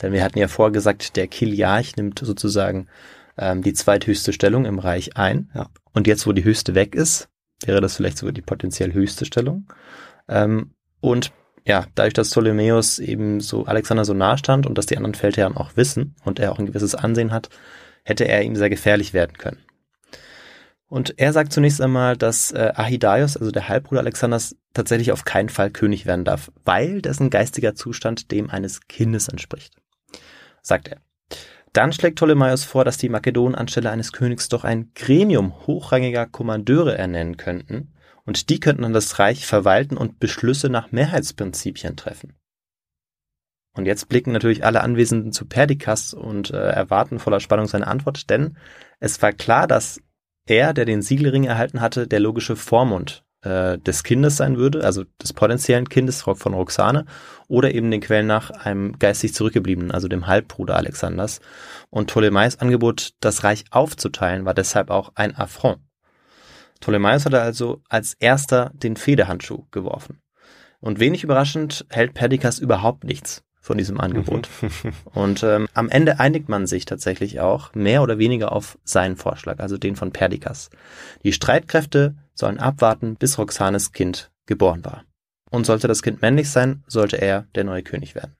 [0.01, 2.87] Denn wir hatten ja vorher gesagt, der Kiliarch nimmt sozusagen
[3.37, 5.49] ähm, die zweithöchste Stellung im Reich ein.
[5.53, 5.67] Ja.
[5.93, 7.29] Und jetzt, wo die höchste weg ist,
[7.65, 9.67] wäre das vielleicht sogar die potenziell höchste Stellung.
[10.27, 11.31] Ähm, und
[11.65, 15.57] ja, dadurch, dass Ptolemäus eben so Alexander so nahe stand und dass die anderen Feldherren
[15.57, 17.49] auch wissen und er auch ein gewisses Ansehen hat,
[18.03, 19.59] hätte er ihm sehr gefährlich werden können.
[20.87, 25.49] Und er sagt zunächst einmal, dass äh, Ahidaios, also der Halbbruder Alexanders, tatsächlich auf keinen
[25.49, 29.73] Fall König werden darf, weil dessen geistiger Zustand dem eines Kindes entspricht.
[30.61, 31.01] Sagt er.
[31.73, 36.97] Dann schlägt Ptolemaios vor, dass die Makedonen anstelle eines Königs doch ein Gremium hochrangiger Kommandeure
[36.97, 37.93] ernennen könnten,
[38.25, 42.33] und die könnten dann das Reich verwalten und Beschlüsse nach Mehrheitsprinzipien treffen.
[43.73, 48.29] Und jetzt blicken natürlich alle Anwesenden zu Perdikas und äh, erwarten voller Spannung seine Antwort,
[48.29, 48.57] denn
[48.99, 50.01] es war klar, dass
[50.45, 55.03] er, der den Siegelring erhalten hatte, der logische Vormund äh, des Kindes sein würde, also
[55.21, 57.05] des potenziellen Kindes von Roxane,
[57.47, 61.39] oder eben den Quellen nach einem geistig zurückgebliebenen, also dem Halbbruder Alexanders.
[61.89, 65.79] Und Ptolemais Angebot, das Reich aufzuteilen, war deshalb auch ein Affront.
[66.79, 70.19] Ptolemaios hatte also als erster den Federhandschuh geworfen.
[70.79, 74.49] Und wenig überraschend hält Perdikas überhaupt nichts von diesem Angebot.
[75.13, 79.59] Und ähm, am Ende einigt man sich tatsächlich auch mehr oder weniger auf seinen Vorschlag,
[79.59, 80.71] also den von Perdikas.
[81.23, 85.03] Die Streitkräfte sollen abwarten, bis Roxanes Kind geboren war.
[85.51, 88.35] Und sollte das Kind männlich sein, sollte er der neue König werden.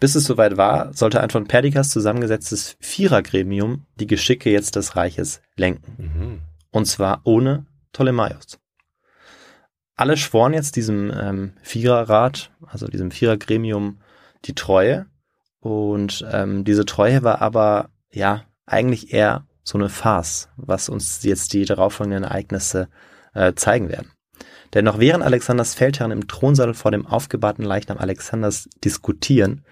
[0.00, 5.40] Bis es soweit war, sollte ein von Perdikas zusammengesetztes Vierergremium die Geschicke jetzt des Reiches
[5.56, 5.94] lenken.
[5.96, 6.40] Mhm.
[6.72, 8.58] Und zwar ohne Ptolemaios.
[9.94, 14.00] Alle schworen jetzt diesem ähm, Viererrat, also diesem Vierergremium,
[14.44, 15.06] die Treue.
[15.60, 21.52] Und ähm, diese Treue war aber ja eigentlich eher so eine Farce, was uns jetzt
[21.52, 22.88] die darauffolgenden Ereignisse
[23.34, 24.10] äh, zeigen werden.
[24.74, 29.64] Denn noch während Alexanders Feldherren im Thronsaal vor dem aufgebahrten Leichnam Alexanders diskutieren,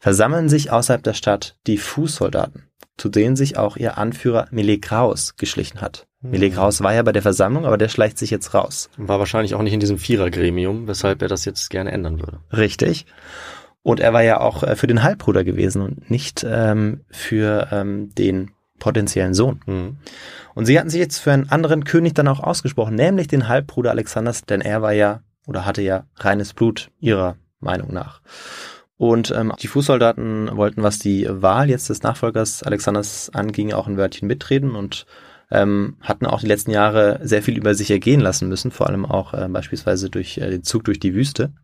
[0.00, 5.80] versammeln sich außerhalb der Stadt die Fußsoldaten, zu denen sich auch ihr Anführer Melegraus geschlichen
[5.80, 6.06] hat.
[6.22, 6.30] Hm.
[6.30, 8.90] Melegraus war ja bei der Versammlung, aber der schleicht sich jetzt raus.
[8.96, 12.40] War wahrscheinlich auch nicht in diesem Vierergremium, weshalb er das jetzt gerne ändern würde.
[12.52, 13.06] Richtig.
[13.88, 18.14] Und er war ja auch äh, für den Halbbruder gewesen und nicht ähm, für ähm,
[18.14, 19.62] den potenziellen Sohn.
[19.64, 19.96] Mhm.
[20.54, 23.92] Und sie hatten sich jetzt für einen anderen König dann auch ausgesprochen, nämlich den Halbbruder
[23.92, 28.20] Alexanders, denn er war ja oder hatte ja reines Blut ihrer Meinung nach.
[28.98, 33.96] Und ähm, die Fußsoldaten wollten, was die Wahl jetzt des Nachfolgers Alexanders anging, auch ein
[33.96, 35.06] Wörtchen mitreden und
[35.50, 39.06] ähm, hatten auch die letzten Jahre sehr viel über sich ergehen lassen müssen, vor allem
[39.06, 41.54] auch äh, beispielsweise durch äh, den Zug durch die Wüste.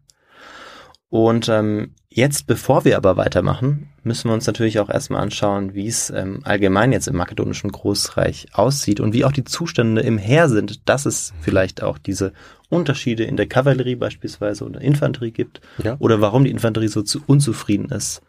[1.14, 5.86] Und ähm, jetzt, bevor wir aber weitermachen, müssen wir uns natürlich auch erstmal anschauen, wie
[5.86, 10.48] es ähm, allgemein jetzt im makedonischen Großreich aussieht und wie auch die Zustände im Heer
[10.48, 12.32] sind, dass es vielleicht auch diese
[12.68, 15.94] Unterschiede in der Kavallerie beispielsweise oder Infanterie gibt Ja.
[16.00, 18.20] oder warum die Infanterie so zu unzufrieden ist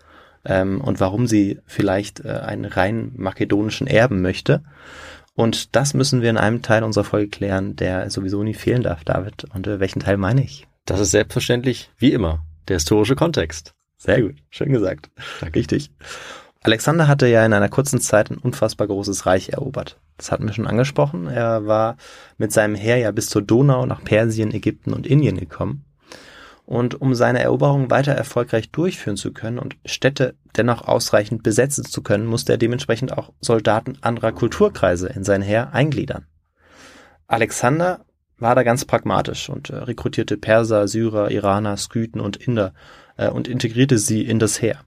[0.46, 4.62] ähm, und warum sie vielleicht äh, einen rein makedonischen erben möchte.
[5.34, 9.04] Und das müssen wir in einem Teil unserer Folge klären, der sowieso nie fehlen darf,
[9.04, 9.46] David.
[9.56, 10.68] Und äh, welchen Teil meine ich?
[10.86, 13.74] Das ist selbstverständlich, wie immer, der historische Kontext.
[13.98, 15.10] Sehr gut, schön gesagt.
[15.54, 15.92] Richtig.
[16.62, 20.00] Alexander hatte ja in einer kurzen Zeit ein unfassbar großes Reich erobert.
[20.18, 21.28] Das hatten wir schon angesprochen.
[21.28, 21.98] Er war
[22.38, 25.86] mit seinem Heer ja bis zur Donau nach Persien, Ägypten und Indien gekommen.
[26.66, 32.02] Und um seine Eroberung weiter erfolgreich durchführen zu können und Städte dennoch ausreichend besetzen zu
[32.02, 36.26] können, musste er dementsprechend auch Soldaten anderer Kulturkreise in sein Heer eingliedern.
[37.28, 38.05] Alexander
[38.38, 42.74] war da ganz pragmatisch und äh, rekrutierte Perser, Syrer, Iraner, Skythen und Inder
[43.18, 44.82] äh, und integrierte sie in das Heer.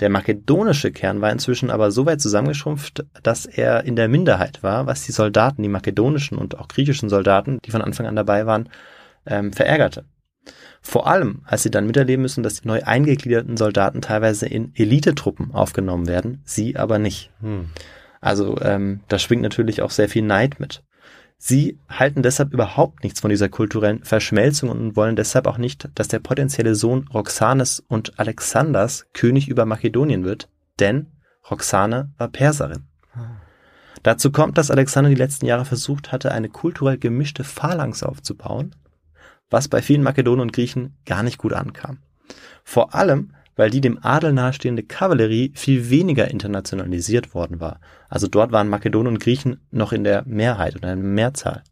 [0.00, 4.86] Der makedonische Kern war inzwischen aber so weit zusammengeschrumpft, dass er in der Minderheit war,
[4.86, 8.68] was die Soldaten, die makedonischen und auch griechischen Soldaten, die von Anfang an dabei waren,
[9.24, 10.04] ähm, verärgerte.
[10.82, 15.54] Vor allem, als sie dann miterleben müssen, dass die neu eingegliederten Soldaten teilweise in Elitetruppen
[15.54, 17.30] aufgenommen werden, sie aber nicht.
[17.40, 17.70] Hm.
[18.20, 20.82] Also ähm, da schwingt natürlich auch sehr viel Neid mit.
[21.36, 26.08] Sie halten deshalb überhaupt nichts von dieser kulturellen Verschmelzung und wollen deshalb auch nicht, dass
[26.08, 30.48] der potenzielle Sohn Roxanes und Alexanders König über Makedonien wird,
[30.80, 31.08] denn
[31.50, 32.84] Roxane war Perserin.
[34.02, 38.74] Dazu kommt, dass Alexander die letzten Jahre versucht hatte, eine kulturell gemischte Phalanx aufzubauen,
[39.50, 41.98] was bei vielen Makedonen und Griechen gar nicht gut ankam.
[42.64, 47.80] Vor allem, weil die dem Adel nahestehende Kavallerie viel weniger internationalisiert worden war.
[48.08, 51.62] Also dort waren Makedonen und Griechen noch in der Mehrheit oder in der Mehrzahl.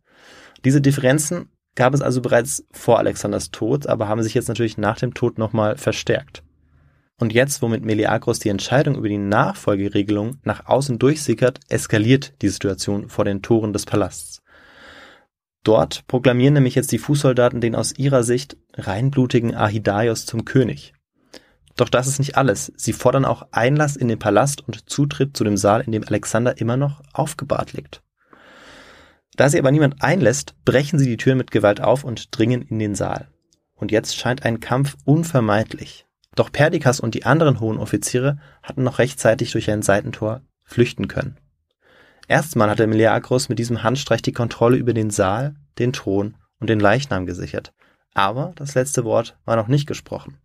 [0.65, 4.99] Diese Differenzen gab es also bereits vor Alexanders Tod, aber haben sich jetzt natürlich nach
[4.99, 6.43] dem Tod nochmal verstärkt.
[7.19, 13.09] Und jetzt, womit Meleagros die Entscheidung über die Nachfolgeregelung nach außen durchsickert, eskaliert die Situation
[13.09, 14.43] vor den Toren des Palasts.
[15.65, 20.95] Dort proklamieren nämlich jetzt die Fußsoldaten den aus ihrer Sicht reinblutigen Ahidaios zum König.
[21.77, 22.73] Doch das ist nicht alles.
[22.77, 26.59] Sie fordern auch Einlass in den Palast und Zutritt zu dem Saal, in dem Alexander
[26.61, 28.03] immer noch aufgebahrt liegt.
[29.37, 32.79] Da sie aber niemand einlässt, brechen sie die Tür mit Gewalt auf und dringen in
[32.79, 33.29] den Saal.
[33.75, 36.07] Und jetzt scheint ein Kampf unvermeidlich.
[36.35, 41.39] Doch Perdikas und die anderen hohen Offiziere hatten noch rechtzeitig durch ein Seitentor flüchten können.
[42.29, 46.81] Erstmal hatte Meleagros mit diesem Handstreich die Kontrolle über den Saal, den Thron und den
[46.81, 47.73] Leichnam gesichert.
[48.15, 50.39] Aber das letzte Wort war noch nicht gesprochen.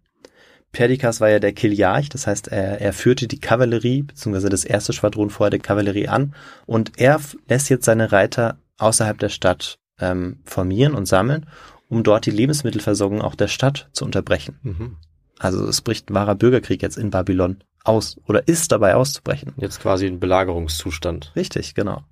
[0.78, 4.94] Perdikas war ja der Kiliarch, das heißt, er, er führte die Kavallerie, beziehungsweise das erste
[4.94, 6.36] Schwadron vorher der Kavallerie an
[6.68, 11.48] und er lässt jetzt seine Reiter außerhalb der Stadt ähm, formieren und sammeln,
[11.90, 14.60] um dort die Lebensmittelversorgung auch der Stadt zu unterbrechen.
[14.62, 14.98] Mhm.
[15.40, 19.54] Also es bricht ein wahrer Bürgerkrieg jetzt in Babylon aus oder ist dabei auszubrechen.
[19.58, 21.32] Jetzt quasi ein Belagerungszustand.
[21.36, 22.04] Richtig, genau.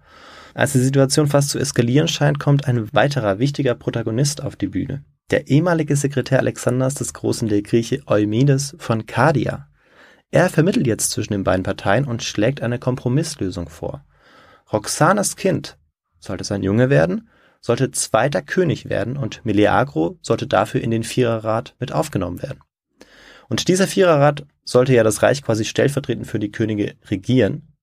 [0.55, 5.03] Als die Situation fast zu eskalieren scheint, kommt ein weiterer wichtiger Protagonist auf die Bühne.
[5.31, 9.67] Der ehemalige Sekretär Alexanders des Großen der Grieche Eumedes von Kardia.
[10.29, 14.05] Er vermittelt jetzt zwischen den beiden Parteien und schlägt eine Kompromisslösung vor.
[14.71, 15.79] Roxanas Kind,
[16.19, 17.27] sollte es ein Junge werden,
[17.59, 22.59] sollte zweiter König werden und Meleagro sollte dafür in den Viererrat mit aufgenommen werden.
[23.49, 27.73] Und dieser Viererrat sollte ja das Reich quasi stellvertretend für die Könige regieren.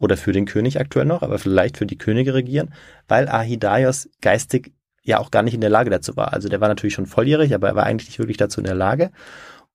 [0.00, 2.74] Oder für den König aktuell noch, aber vielleicht für die Könige regieren,
[3.06, 6.32] weil Ahidaios geistig ja auch gar nicht in der Lage dazu war.
[6.32, 8.74] Also der war natürlich schon volljährig, aber er war eigentlich nicht wirklich dazu in der
[8.74, 9.10] Lage.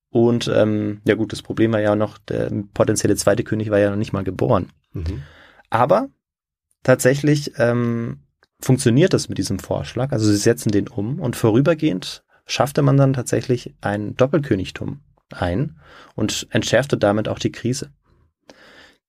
[0.10, 3.90] Und ähm, ja gut, das Problem war ja noch, der potenzielle zweite König war ja
[3.90, 4.70] noch nicht mal geboren.
[4.94, 5.24] Mhm.
[5.70, 6.08] Aber
[6.84, 8.20] tatsächlich ähm,
[8.62, 10.12] funktioniert das mit diesem Vorschlag.
[10.12, 15.02] Also sie setzen den um und vorübergehend schaffte man dann tatsächlich ein Doppelkönigtum
[15.34, 15.78] ein
[16.14, 17.90] und entschärfte damit auch die Krise.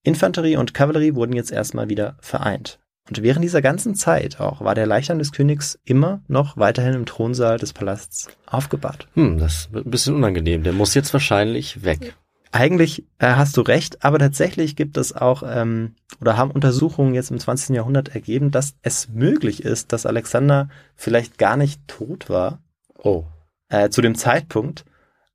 [0.02, 2.80] Infanterie und Kavallerie wurden jetzt erstmal wieder vereint.
[3.08, 7.06] Und während dieser ganzen Zeit auch war der Leichnam des Königs immer noch weiterhin im
[7.06, 9.06] Thronsaal des Palasts aufgebahrt.
[9.14, 10.62] Hm, das wird ein bisschen unangenehm.
[10.64, 12.16] Der muss jetzt wahrscheinlich weg.
[12.52, 17.30] Eigentlich äh, hast du recht, aber tatsächlich gibt es auch ähm, oder haben Untersuchungen jetzt
[17.30, 17.76] im 20.
[17.76, 22.60] Jahrhundert ergeben, dass es möglich ist, dass Alexander vielleicht gar nicht tot war
[23.02, 23.24] Oh.
[23.68, 24.84] äh, zu dem Zeitpunkt,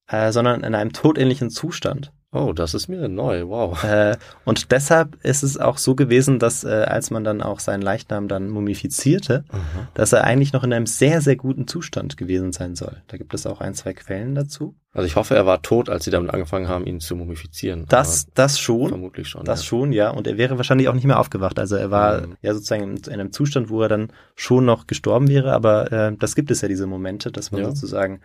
[0.07, 2.12] äh, sondern in einem todähnlichen Zustand.
[2.33, 3.49] Oh, das ist mir neu.
[3.49, 3.83] Wow.
[3.83, 4.15] Äh,
[4.45, 8.29] und deshalb ist es auch so gewesen, dass äh, als man dann auch seinen Leichnam
[8.29, 9.59] dann mumifizierte, Aha.
[9.95, 13.01] dass er eigentlich noch in einem sehr, sehr guten Zustand gewesen sein soll.
[13.07, 14.75] Da gibt es auch ein, zwei Quellen dazu.
[14.93, 17.85] Also ich hoffe, er war tot, als sie damit angefangen haben, ihn zu mumifizieren.
[17.89, 18.89] Das, das Aber schon.
[18.89, 19.43] vermutlich schon.
[19.43, 19.65] Das ja.
[19.67, 20.09] schon, ja.
[20.11, 21.59] Und er wäre wahrscheinlich auch nicht mehr aufgewacht.
[21.59, 22.37] Also er war Mhm.
[22.41, 25.51] ja sozusagen in, in einem Zustand, wo er dann schon noch gestorben wäre.
[25.51, 27.67] Aber äh, das gibt es ja diese Momente, dass man Ja.
[27.67, 28.21] sozusagen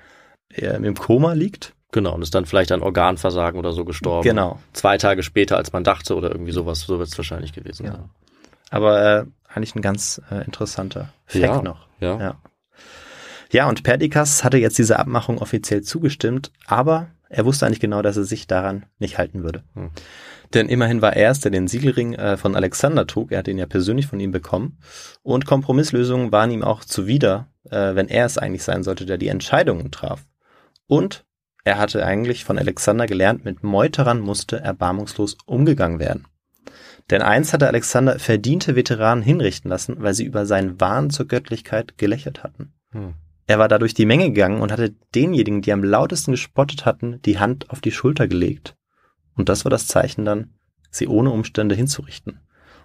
[0.54, 1.72] äh, im Koma liegt.
[1.92, 4.28] Genau, und ist dann vielleicht an Organversagen oder so gestorben.
[4.28, 4.58] Genau.
[4.72, 7.92] Zwei Tage später, als man dachte oder irgendwie sowas, so wird es wahrscheinlich gewesen Ja.
[7.92, 8.10] sein.
[8.70, 11.62] Aber äh, eigentlich ein ganz äh, interessanter Fact Ja.
[11.62, 11.86] noch.
[12.00, 12.18] Ja.
[12.20, 12.34] Ja.
[13.52, 18.16] Ja, und Perdikas hatte jetzt dieser Abmachung offiziell zugestimmt, aber er wusste eigentlich genau, dass
[18.16, 19.62] er sich daran nicht halten würde.
[19.74, 19.90] Hm.
[20.54, 23.32] Denn immerhin war er es, der den Siegelring äh, von Alexander trug.
[23.32, 24.78] Er hat ihn ja persönlich von ihm bekommen.
[25.22, 29.28] Und Kompromisslösungen waren ihm auch zuwider, äh, wenn er es eigentlich sein sollte, der die
[29.28, 30.24] Entscheidungen traf.
[30.86, 31.24] Und
[31.66, 36.24] er hatte eigentlich von Alexander gelernt, mit Meuterern musste erbarmungslos umgegangen werden.
[37.10, 41.98] Denn eins hatte Alexander verdiente Veteranen hinrichten lassen, weil sie über seinen Wahn zur Göttlichkeit
[41.98, 42.72] gelächelt hatten.
[42.92, 43.14] Hm.
[43.48, 47.40] Er war dadurch die Menge gegangen und hatte denjenigen, die am lautesten gespottet hatten, die
[47.40, 48.76] Hand auf die Schulter gelegt.
[49.34, 50.54] Und das war das Zeichen dann,
[50.92, 52.38] sie ohne Umstände hinzurichten.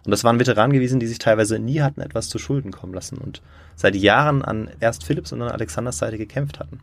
[0.06, 3.20] Und das waren Veteranen gewesen, die sich teilweise nie hatten etwas zu Schulden kommen lassen
[3.20, 3.44] und
[3.76, 6.80] seit Jahren an erst Philipps und dann Alexanders Seite gekämpft hatten.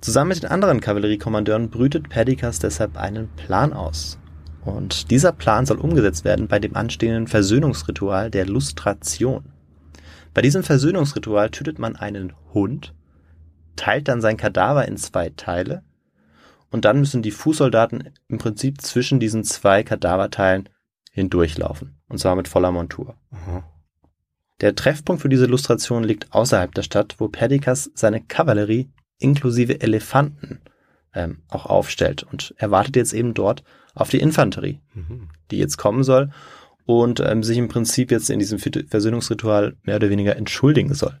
[0.00, 4.18] Zusammen mit den anderen Kavalleriekommandeuren brütet Perdiccas deshalb einen Plan aus.
[4.64, 9.52] Und dieser Plan soll umgesetzt werden bei dem anstehenden Versöhnungsritual der Lustration.
[10.32, 12.94] Bei diesem Versöhnungsritual tötet man einen Hund,
[13.76, 15.82] teilt dann sein Kadaver in zwei Teile
[16.70, 20.68] und dann müssen die Fußsoldaten im Prinzip zwischen diesen zwei Kadaverteilen
[21.10, 21.96] hindurchlaufen.
[22.08, 23.16] Und zwar mit voller Montur.
[23.32, 23.64] Aha.
[24.60, 30.60] Der Treffpunkt für diese Illustration liegt außerhalb der Stadt, wo Perdiccas seine Kavallerie inklusive Elefanten
[31.14, 32.24] ähm, auch aufstellt.
[32.24, 33.62] Und er wartet jetzt eben dort
[33.94, 35.28] auf die Infanterie, Mhm.
[35.50, 36.30] die jetzt kommen soll
[36.86, 41.18] und ähm, sich im Prinzip jetzt in diesem Versöhnungsritual mehr oder weniger entschuldigen soll.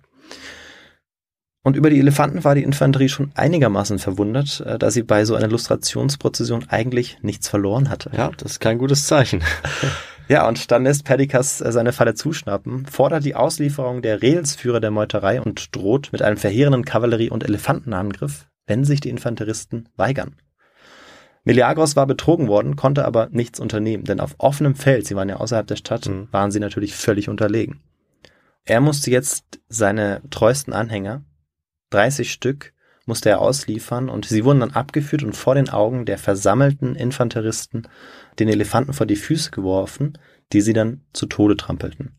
[1.62, 5.34] Und über die Elefanten war die Infanterie schon einigermaßen verwundert, äh, da sie bei so
[5.34, 8.10] einer Illustrationsprozession eigentlich nichts verloren hatte.
[8.16, 9.42] Ja, das ist kein gutes Zeichen.
[10.30, 14.92] Ja, und dann lässt Perdiccas äh, seine Falle zuschnappen, fordert die Auslieferung der Reelsführer der
[14.92, 20.36] Meuterei und droht mit einem verheerenden Kavallerie- und Elefantenangriff, wenn sich die Infanteristen weigern.
[21.42, 25.38] Meleagros war betrogen worden, konnte aber nichts unternehmen, denn auf offenem Feld, sie waren ja
[25.38, 26.28] außerhalb der Stadt, Mhm.
[26.30, 27.80] waren sie natürlich völlig unterlegen.
[28.64, 31.24] Er musste jetzt seine treuesten Anhänger,
[31.90, 32.72] 30 Stück,
[33.10, 37.88] musste er ausliefern und sie wurden dann abgeführt und vor den Augen der versammelten Infanteristen
[38.38, 40.16] den Elefanten vor die Füße geworfen,
[40.52, 42.16] die sie dann zu Tode trampelten.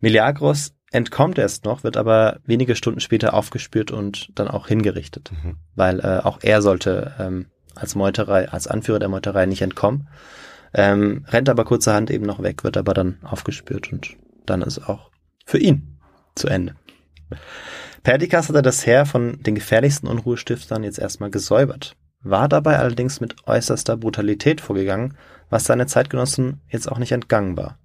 [0.00, 5.58] Meleagros entkommt erst noch, wird aber wenige Stunden später aufgespürt und dann auch hingerichtet, Mhm.
[5.76, 10.08] weil äh, auch er sollte ähm, als Meuterei, als Anführer der Meuterei nicht entkommen,
[10.74, 15.10] ähm, rennt aber kurzerhand eben noch weg, wird aber dann aufgespürt und dann ist auch
[15.44, 15.98] für ihn
[16.34, 16.74] zu Ende.
[18.02, 23.36] Perdiccas hatte das Heer von den gefährlichsten Unruhestiftern jetzt erstmal gesäubert, war dabei allerdings mit
[23.46, 25.16] äußerster Brutalität vorgegangen,
[25.50, 27.78] was seine Zeitgenossen jetzt auch nicht entgangen war.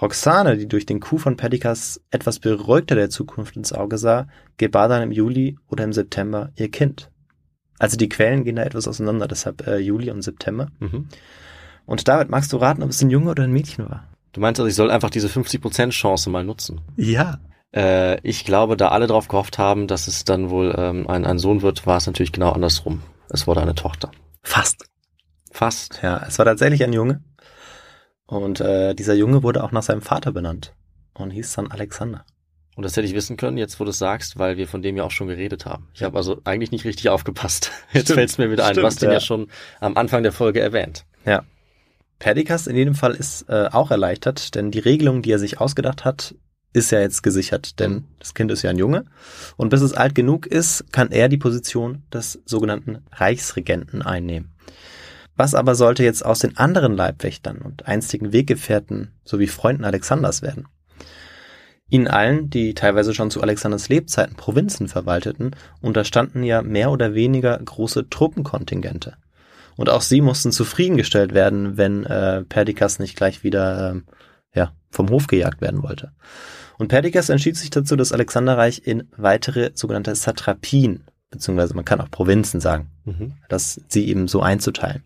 [0.00, 4.88] Roxane, die durch den Coup von Perdiccas etwas beruhigter der Zukunft ins Auge sah, gebar
[4.88, 7.10] dann im Juli oder im September ihr Kind.
[7.78, 10.68] Also die Quellen gehen da etwas auseinander, deshalb äh, Juli und September.
[10.80, 11.08] Mhm.
[11.84, 14.08] Und David, magst du raten, ob es ein Junge oder ein Mädchen war?
[14.32, 16.80] Du meinst also, ich soll einfach diese 50% Chance mal nutzen?
[16.96, 17.38] Ja.
[17.74, 21.38] Äh, ich glaube, da alle drauf gehofft haben, dass es dann wohl ähm, ein, ein
[21.38, 23.02] Sohn wird, war es natürlich genau andersrum.
[23.28, 24.10] Es wurde eine Tochter.
[24.42, 24.84] Fast.
[25.50, 26.00] Fast.
[26.02, 27.22] Ja, es war tatsächlich ein Junge.
[28.26, 30.74] Und äh, dieser Junge wurde auch nach seinem Vater benannt
[31.14, 32.24] und hieß dann Alexander.
[32.74, 34.96] Und das hätte ich wissen können, jetzt wo du es sagst, weil wir von dem
[34.96, 35.88] ja auch schon geredet haben.
[35.92, 37.70] Ich habe also eigentlich nicht richtig aufgepasst.
[37.92, 38.74] Jetzt fällt es mir wieder ein.
[38.74, 39.16] Du hast Stimmt, den ja.
[39.16, 39.20] ja.
[39.20, 39.48] schon
[39.80, 41.04] am Anfang der Folge erwähnt.
[41.26, 41.42] Ja.
[42.18, 46.06] Perdiccas in jedem Fall ist äh, auch erleichtert, denn die Regelung, die er sich ausgedacht
[46.06, 46.34] hat,
[46.72, 49.04] ist ja jetzt gesichert, denn das Kind ist ja ein Junge.
[49.56, 54.52] Und bis es alt genug ist, kann er die Position des sogenannten Reichsregenten einnehmen.
[55.36, 60.66] Was aber sollte jetzt aus den anderen Leibwächtern und einstigen Weggefährten sowie Freunden Alexanders werden?
[61.88, 67.58] Ihnen allen, die teilweise schon zu Alexanders Lebzeiten Provinzen verwalteten, unterstanden ja mehr oder weniger
[67.58, 69.16] große Truppenkontingente.
[69.76, 74.04] Und auch sie mussten zufriedengestellt werden, wenn äh, Perdiccas nicht gleich wieder ähm,
[74.54, 76.12] ja, vom Hof gejagt werden wollte.
[76.78, 82.10] Und Perdiccas entschied sich dazu, das Alexanderreich in weitere sogenannte Satrapien, beziehungsweise man kann auch
[82.10, 83.34] Provinzen sagen, Mhm.
[83.48, 85.02] das sie eben so einzuteilen.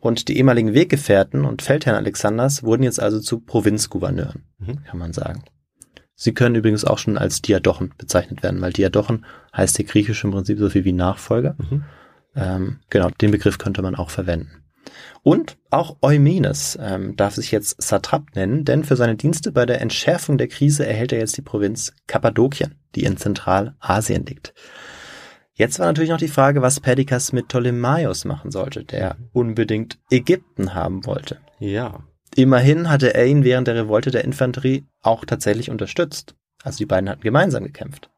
[0.00, 4.84] Und die ehemaligen Weggefährten und Feldherren Alexanders wurden jetzt also zu Provinzgouverneuren, Mhm.
[4.84, 5.42] kann man sagen.
[6.14, 9.24] Sie können übrigens auch schon als Diadochen bezeichnet werden, weil Diadochen
[9.56, 11.56] heißt hier griechisch im Prinzip so viel wie Nachfolger.
[11.58, 11.84] Mhm.
[12.36, 14.62] Ähm, genau, den Begriff könnte man auch verwenden.
[15.22, 19.80] Und auch Eumenes ähm, darf sich jetzt Satrap nennen, denn für seine Dienste bei der
[19.80, 24.54] Entschärfung der Krise erhält er jetzt die Provinz Kappadokien, die in Zentralasien liegt.
[25.52, 30.72] Jetzt war natürlich noch die Frage, was Perdiccas mit Ptolemaios machen sollte, der unbedingt Ägypten
[30.72, 31.38] haben wollte.
[31.58, 32.02] Ja.
[32.34, 36.34] Immerhin hatte er ihn während der Revolte der Infanterie auch tatsächlich unterstützt.
[36.62, 38.08] Also die beiden hatten gemeinsam gekämpft.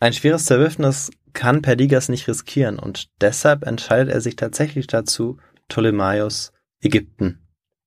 [0.00, 5.38] Ein schweres Zerwürfnis kann Perdiccas nicht riskieren und deshalb entscheidet er sich tatsächlich dazu,
[5.72, 7.38] Ptolemaios Ägypten,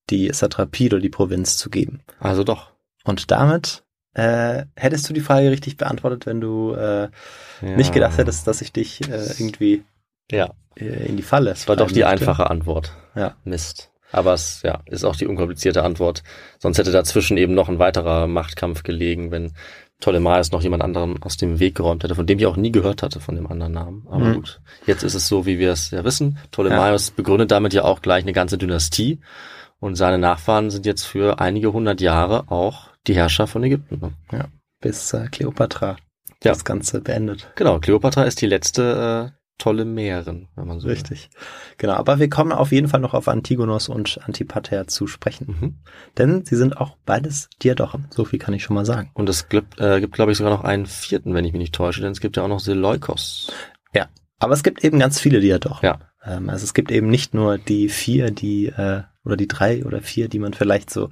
[0.09, 2.01] die Satrapie oder die Provinz zu geben.
[2.19, 2.71] Also doch.
[3.03, 7.09] Und damit äh, hättest du die Frage richtig beantwortet, wenn du äh,
[7.61, 7.75] Ja.
[7.77, 9.83] nicht gedacht hättest, dass ich dich äh, irgendwie
[10.31, 10.53] Ja.
[10.75, 11.51] äh, in die Falle.
[11.51, 12.07] Das war doch die möchte.
[12.07, 12.91] einfache Antwort.
[13.15, 13.35] Ja.
[13.43, 13.91] Mist.
[14.11, 16.23] Aber es ja, ist auch die unkomplizierte Antwort.
[16.59, 19.53] Sonst hätte dazwischen eben noch ein weiterer Machtkampf gelegen, wenn
[19.99, 23.01] Ptolemaios noch jemand anderen aus dem Weg geräumt hätte, von dem ich auch nie gehört
[23.01, 24.05] hatte, von dem anderen Namen.
[24.09, 24.33] Aber Mhm.
[24.35, 26.37] gut, jetzt ist es so, wie wir es ja wissen.
[26.51, 29.19] Ptolemaios begründet damit ja auch gleich eine ganze Dynastie.
[29.79, 33.99] Und seine Nachfahren sind jetzt für einige hundert Jahre auch die Herrscher von Ägypten.
[34.31, 34.45] ne?
[34.81, 35.97] Bis äh, Kleopatra.
[36.43, 36.51] Ja.
[36.51, 37.49] das Ganze beendet.
[37.55, 40.93] Genau, Kleopatra ist die letzte tolle Meerin, wenn man so will.
[40.95, 41.29] Richtig.
[41.77, 45.47] Genau, aber wir kommen auf jeden Fall noch auf Antigonos und Antipater zu sprechen.
[45.59, 45.75] Mhm.
[46.17, 48.07] Denn sie sind auch beides Diadochen.
[48.11, 49.11] So viel kann ich schon mal sagen.
[49.13, 51.75] Und es gibt, äh, gibt glaube ich, sogar noch einen vierten, wenn ich mich nicht
[51.75, 53.51] täusche, denn es gibt ja auch noch Seleukos.
[53.93, 54.07] Ja.
[54.39, 55.85] Aber es gibt eben ganz viele Diadochen.
[55.85, 55.99] Ja.
[56.25, 60.01] Ähm, also es gibt eben nicht nur die vier, die, äh, oder die drei oder
[60.01, 61.09] vier, die man vielleicht so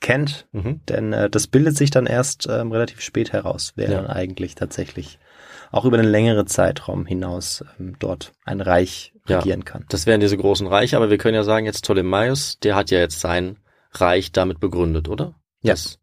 [0.00, 0.80] kennt, Mhm.
[0.88, 3.96] denn äh, das bildet sich dann erst ähm, relativ spät heraus, wer Ja.
[4.02, 5.18] dann eigentlich tatsächlich
[5.74, 9.38] auch über einen längeren Zeitraum hinaus ähm, dort ein Reich Ja.
[9.38, 9.84] regieren kann.
[9.88, 12.98] Das wären diese großen Reiche, aber wir können ja sagen, jetzt Ptolemaios, der hat ja
[12.98, 13.58] jetzt sein
[13.92, 15.34] Reich damit begründet, oder?
[15.62, 15.72] Ja.
[15.72, 15.98] Das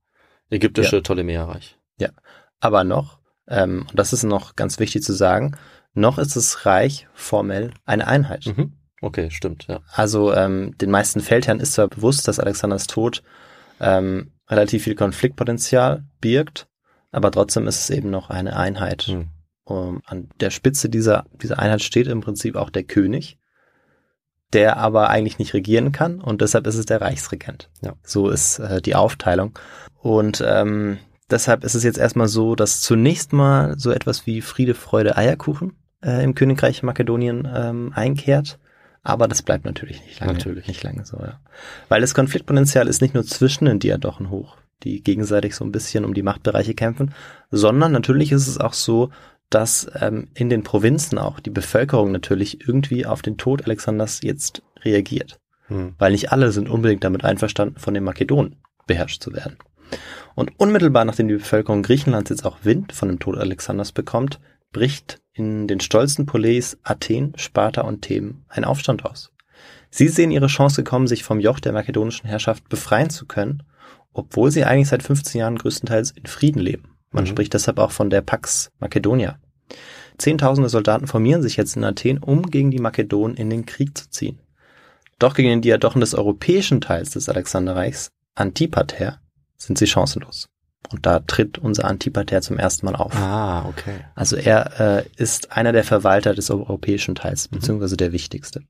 [0.49, 1.77] ägyptische Ptolemäerreich.
[2.63, 3.17] Aber noch,
[3.47, 5.57] ähm, und das ist noch ganz wichtig zu sagen,
[5.95, 8.45] noch ist das Reich formell eine Einheit.
[8.45, 8.73] Mhm.
[9.01, 9.79] Okay, stimmt, ja.
[9.91, 13.23] Also ähm, den meisten Feldherren ist zwar bewusst, dass Alexanders Tod
[13.79, 16.67] ähm, relativ viel Konfliktpotenzial birgt,
[17.11, 19.03] aber trotzdem ist es eben noch eine Einheit.
[19.03, 19.29] Hm.
[19.71, 23.37] Um, an der Spitze dieser, dieser Einheit steht im Prinzip auch der König,
[24.53, 27.69] der aber eigentlich nicht regieren kann und deshalb ist es der Reichsregent.
[27.81, 27.93] Ja.
[28.03, 29.57] So ist äh, die Aufteilung.
[30.01, 30.97] Und ähm,
[31.29, 35.73] deshalb ist es jetzt erstmal so, dass zunächst mal so etwas wie Friede, Freude, Eierkuchen
[36.03, 38.59] äh, im Königreich Makedonien ähm, einkehrt.
[39.03, 40.33] Aber das bleibt natürlich nicht lange.
[40.33, 40.67] Natürlich.
[40.67, 41.39] Nicht lange so, ja.
[41.89, 46.05] Weil das Konfliktpotenzial ist nicht nur zwischen den Diadochen hoch, die gegenseitig so ein bisschen
[46.05, 47.13] um die Machtbereiche kämpfen,
[47.49, 49.09] sondern natürlich ist es auch so,
[49.51, 54.63] dass ähm, in den Provinzen auch die Bevölkerung natürlich irgendwie auf den Tod Alexanders jetzt
[54.83, 55.39] reagiert.
[55.67, 55.93] Hm.
[55.99, 58.55] Weil nicht alle sind unbedingt damit einverstanden, von den Makedonen
[58.87, 59.57] beherrscht zu werden.
[60.35, 64.39] Und unmittelbar nachdem die Bevölkerung Griechenlands jetzt auch Wind von dem Tod Alexanders bekommt,
[64.71, 69.31] bricht in den stolzen Poleis Athen, Sparta und Theben ein Aufstand aus.
[69.89, 73.63] Sie sehen ihre Chance gekommen, sich vom Joch der makedonischen Herrschaft befreien zu können,
[74.13, 76.90] obwohl sie eigentlich seit 15 Jahren größtenteils in Frieden leben.
[77.11, 77.27] Man Mhm.
[77.27, 79.37] spricht deshalb auch von der Pax Macedonia.
[80.17, 84.09] Zehntausende Soldaten formieren sich jetzt in Athen, um gegen die Makedonen in den Krieg zu
[84.09, 84.39] ziehen.
[85.19, 89.19] Doch gegen den Diadochen des europäischen Teils des Alexanderreichs, Antipater,
[89.57, 90.49] sind sie chancenlos.
[90.91, 93.15] Und da tritt unser Antipater zum ersten Mal auf.
[93.15, 94.03] Ah, okay.
[94.15, 98.61] Also er äh, ist einer der Verwalter des europäischen Teils, beziehungsweise der wichtigste.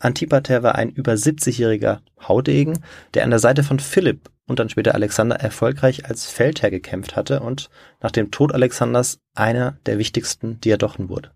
[0.00, 2.80] Antipater war ein über 70-jähriger Haudegen,
[3.12, 7.40] der an der Seite von Philipp und dann später Alexander erfolgreich als Feldherr gekämpft hatte
[7.40, 7.70] und
[8.00, 11.30] nach dem Tod Alexanders einer der wichtigsten Diadochen wurde.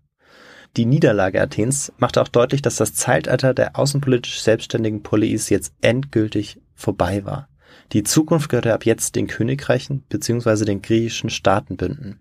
[0.77, 6.61] Die Niederlage Athens machte auch deutlich, dass das Zeitalter der außenpolitisch selbstständigen Poleis jetzt endgültig
[6.75, 7.49] vorbei war.
[7.91, 10.65] Die Zukunft gehörte ab jetzt den Königreichen bzw.
[10.65, 12.19] den griechischen Staatenbünden.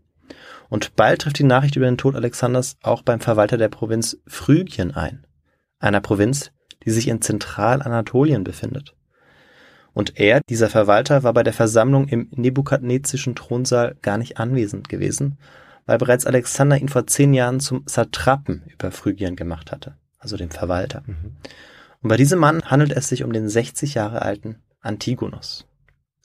[0.70, 4.95] Und bald trifft die Nachricht über den Tod Alexanders auch beim Verwalter der Provinz Phrygien
[4.95, 5.26] ein,
[5.78, 6.51] einer Provinz,
[6.84, 8.95] die sich in Zentralanatolien befindet.
[9.93, 15.39] Und er, dieser Verwalter, war bei der Versammlung im nebukadnezischen Thronsaal gar nicht anwesend gewesen,
[15.86, 20.51] weil bereits Alexander ihn vor zehn Jahren zum Satrapen über Phrygien gemacht hatte, also dem
[20.51, 21.03] Verwalter.
[21.07, 21.36] Mhm.
[22.03, 25.66] Und bei diesem Mann handelt es sich um den 60 Jahre alten Antigonos.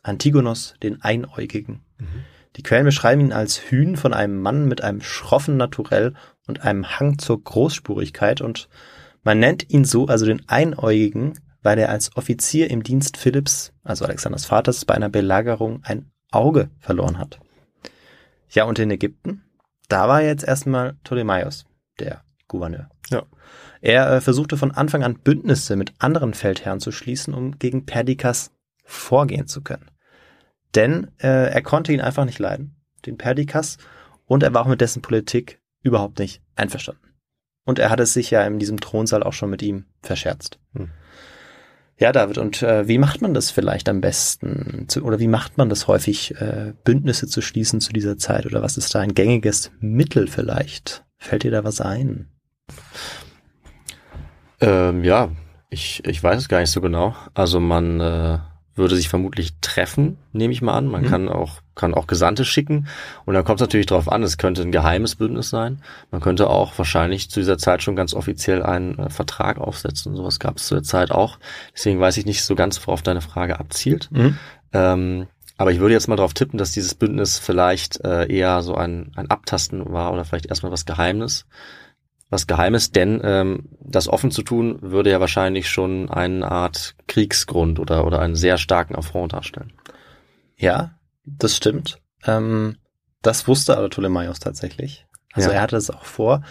[0.03, 1.81] Antigonos, den Einäugigen.
[1.97, 2.25] Mhm.
[2.55, 6.13] Die Quellen beschreiben ihn als Hühn von einem Mann mit einem schroffen Naturell
[6.45, 8.69] und einem Hang zur Großspurigkeit und
[9.23, 14.05] man nennt ihn so, also den Einäugigen, weil er als Offizier im Dienst Philipps, also
[14.05, 17.39] Alexanders Vaters, bei einer Belagerung ein Auge verloren hat.
[18.49, 19.43] Ja, und in Ägypten,
[19.89, 21.65] da war jetzt erstmal Ptolemaios,
[21.99, 22.89] der Gouverneur.
[23.09, 23.23] Ja.
[23.81, 28.51] Er äh, versuchte von Anfang an Bündnisse mit anderen Feldherren zu schließen, um gegen Perdikas
[28.85, 29.89] vorgehen zu können.
[30.75, 33.77] Denn äh, er konnte ihn einfach nicht leiden, den Perdikas,
[34.25, 37.13] und er war auch mit dessen Politik überhaupt nicht einverstanden.
[37.65, 40.59] Und er hatte sich ja in diesem Thronsaal auch schon mit ihm verscherzt.
[40.73, 40.89] Hm.
[42.03, 44.89] Ja, David, und äh, wie macht man das vielleicht am besten?
[44.89, 48.45] Zu, oder wie macht man das häufig, äh, Bündnisse zu schließen zu dieser Zeit?
[48.45, 51.05] Oder was ist da ein gängiges Mittel vielleicht?
[51.17, 52.27] Fällt dir da was ein?
[54.59, 55.29] Ähm, ja,
[55.69, 57.15] ich, ich weiß es gar nicht so genau.
[57.35, 58.39] Also man äh,
[58.75, 60.87] würde sich vermutlich treffen, nehme ich mal an.
[60.87, 61.07] Man Mhm.
[61.07, 62.87] kann auch kann auch Gesandte schicken
[63.25, 64.21] und dann kommt es natürlich darauf an.
[64.21, 65.81] Es könnte ein geheimes Bündnis sein.
[66.11, 70.15] Man könnte auch wahrscheinlich zu dieser Zeit schon ganz offiziell einen äh, Vertrag aufsetzen.
[70.15, 71.39] Sowas gab es zu der Zeit auch.
[71.75, 74.09] Deswegen weiß ich nicht so ganz, worauf deine Frage abzielt.
[74.11, 74.37] Mhm.
[74.71, 78.75] Ähm, aber ich würde jetzt mal darauf tippen, dass dieses Bündnis vielleicht äh, eher so
[78.75, 81.45] ein, ein Abtasten war oder vielleicht erstmal was Geheimnis.
[82.33, 87.77] Was Geheimes, denn ähm, das offen zu tun, würde ja wahrscheinlich schon eine Art Kriegsgrund
[87.77, 89.71] oder, oder einen sehr starken Affront darstellen.
[90.57, 91.99] Ja, das stimmt.
[92.25, 92.77] Ähm,
[93.21, 95.05] das wusste aber Ptolemaios tatsächlich.
[95.33, 95.57] Also Ja.
[95.57, 96.41] er hatte es auch vor.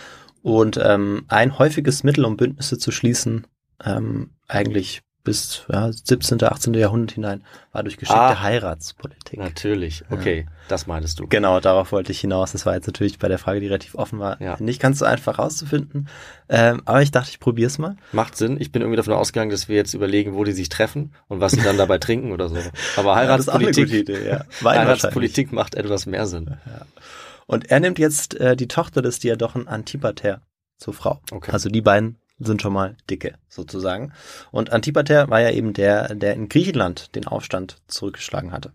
[0.40, 3.48] Und ähm, ein häufiges Mittel, um Bündnisse zu schließen,
[3.84, 6.74] ähm, eigentlich bis ja, 17., 18.
[6.74, 8.42] Jahrhundert hinein, war durch geschickte Ah.
[8.42, 9.38] Heiratspolitik.
[9.38, 11.28] Natürlich, okay, das meintest du.
[11.28, 12.52] Genau, darauf wollte ich hinaus.
[12.52, 14.56] Das war jetzt natürlich bei der Frage, die relativ offen war, Ja.
[14.58, 16.08] nicht ganz so einfach rauszufinden.
[16.48, 17.96] Ähm, aber ich dachte, ich probiere es mal.
[18.10, 18.60] Macht Sinn.
[18.60, 21.52] Ich bin irgendwie davon ausgegangen, dass wir jetzt überlegen, wo die sich treffen und was
[21.52, 22.56] sie dann dabei trinken oder so.
[22.96, 24.44] Aber Ja, Heiratspolitik, gute Idee, ja.
[24.64, 26.56] Heiratspolitik macht etwas mehr Sinn.
[27.46, 30.40] Und er nimmt jetzt äh, die Tochter des Diadochen Antipater
[30.78, 31.20] zur Frau.
[31.30, 31.50] Okay.
[31.52, 34.12] Also die beiden sind schon mal dicke, sozusagen.
[34.50, 38.72] Und Antipater war ja eben der, der in Griechenland den Aufstand zurückgeschlagen hatte.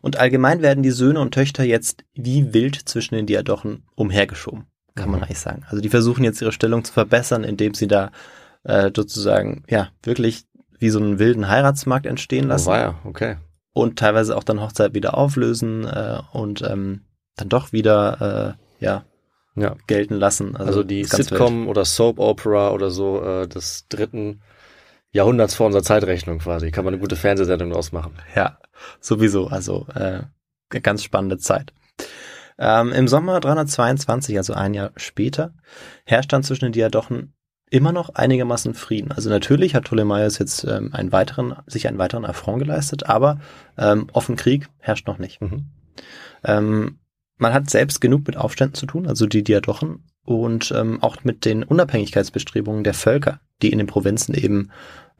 [0.00, 5.10] Und allgemein werden die Söhne und Töchter jetzt wie wild zwischen den Diadochen umhergeschoben, kann
[5.10, 5.24] man Mhm.
[5.24, 5.62] eigentlich sagen.
[5.68, 8.10] Also die versuchen jetzt ihre Stellung zu verbessern, indem sie da
[8.64, 10.44] äh, sozusagen, ja, wirklich
[10.78, 13.36] wie so einen wilden Heiratsmarkt entstehen Oh, lassen war ja, okay.
[13.72, 17.02] und teilweise auch dann Hochzeit wieder auflösen äh, und ähm,
[17.36, 19.04] dann doch wieder äh, ja
[19.56, 19.76] Ja.
[19.86, 20.56] gelten lassen.
[20.56, 24.42] Also, Also, die Sitcom oder Soap Opera oder so äh, des dritten
[25.12, 26.72] Jahrhunderts vor unserer Zeitrechnung quasi.
[26.72, 28.14] Kann man eine gute Fernsehsendung draus machen.
[28.34, 28.58] Ja,
[29.00, 29.46] sowieso.
[29.46, 30.22] Also äh,
[30.70, 31.72] eine ganz spannende Zeit.
[32.58, 35.54] Ähm, Im Sommer 322, also ein Jahr später,
[36.04, 37.34] herrscht dann zwischen den Diadochen
[37.70, 39.10] immer noch einigermaßen Frieden.
[39.12, 43.40] Also natürlich hat Ptolemaios jetzt ähm, einen weiteren, sich einen weiteren Affront geleistet, aber
[43.76, 45.40] ähm, offen Krieg herrscht noch nicht.
[45.40, 45.66] Mhm.
[46.44, 46.98] Ähm,
[47.36, 51.44] man hat selbst genug mit Aufständen zu tun, also die Diadochen, und ähm, auch mit
[51.44, 54.70] den Unabhängigkeitsbestrebungen der Völker, die in den Provinzen eben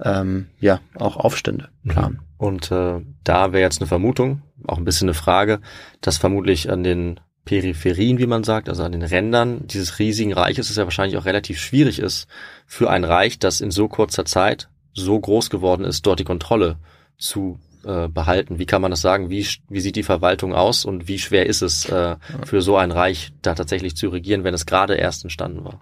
[0.02, 2.20] ähm, ja auch Aufstände planen.
[2.38, 5.60] Und äh, da wäre jetzt eine Vermutung, auch ein bisschen eine Frage,
[6.00, 10.70] dass vermutlich an den Peripherien, wie man sagt, also an den Rändern dieses riesigen Reiches
[10.70, 12.26] es ja wahrscheinlich auch relativ schwierig ist,
[12.66, 16.78] für ein Reich, das in so kurzer Zeit so groß geworden ist, dort die Kontrolle
[17.18, 18.58] zu äh, behalten.
[18.58, 19.30] Wie kann man das sagen?
[19.30, 22.90] Wie, wie sieht die Verwaltung aus und wie schwer ist es äh, für so ein
[22.90, 25.80] Reich da tatsächlich zu regieren, wenn es gerade erst entstanden war?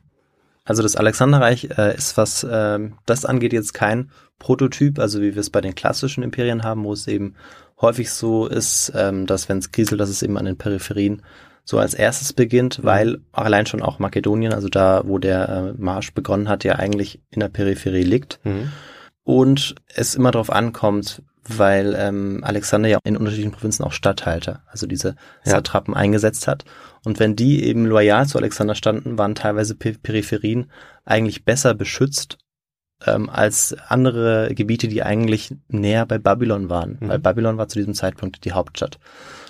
[0.64, 5.40] Also das Alexanderreich äh, ist, was ähm, das angeht, jetzt kein Prototyp, also wie wir
[5.40, 7.34] es bei den klassischen Imperien haben, wo es eben
[7.80, 11.22] häufig so ist, ähm, dass wenn es kriselt, dass es eben an den Peripherien
[11.64, 16.12] so als erstes beginnt, weil allein schon auch Makedonien, also da, wo der äh, Marsch
[16.12, 18.40] begonnen hat, ja eigentlich in der Peripherie liegt.
[18.44, 18.72] Mhm.
[19.24, 24.86] Und es immer darauf ankommt, weil ähm, Alexander ja in unterschiedlichen Provinzen auch Statthalter, also
[24.86, 25.52] diese Ja.
[25.52, 26.64] Satrapen eingesetzt hat.
[27.04, 30.70] Und wenn die eben loyal zu Alexander standen, waren teilweise Pe Peripherien
[31.04, 32.38] eigentlich besser beschützt
[33.06, 37.08] ähm, als andere Gebiete, die eigentlich näher bei Babylon waren, Mhm.
[37.08, 38.98] weil Babylon war zu diesem Zeitpunkt die Hauptstadt.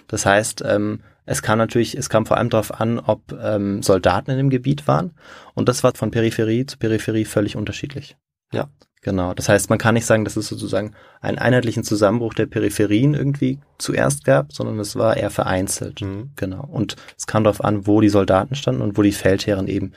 [0.09, 4.31] Das heißt, ähm, es kam natürlich, es kam vor allem darauf an, ob ähm, Soldaten
[4.31, 5.13] in dem Gebiet waren.
[5.55, 8.17] Und das war von Peripherie zu Peripherie völlig unterschiedlich.
[8.53, 8.69] Ja.
[9.03, 9.35] Genau.
[9.35, 13.59] Das heißt, man kann nicht sagen, dass es sozusagen einen einheitlichen Zusammenbruch der Peripherien irgendwie
[13.77, 16.01] zuerst gab, sondern es war eher vereinzelt.
[16.01, 16.31] Mhm.
[16.37, 16.65] Genau.
[16.65, 19.93] Und es kam darauf an, wo die Soldaten standen und wo die Feldherren eben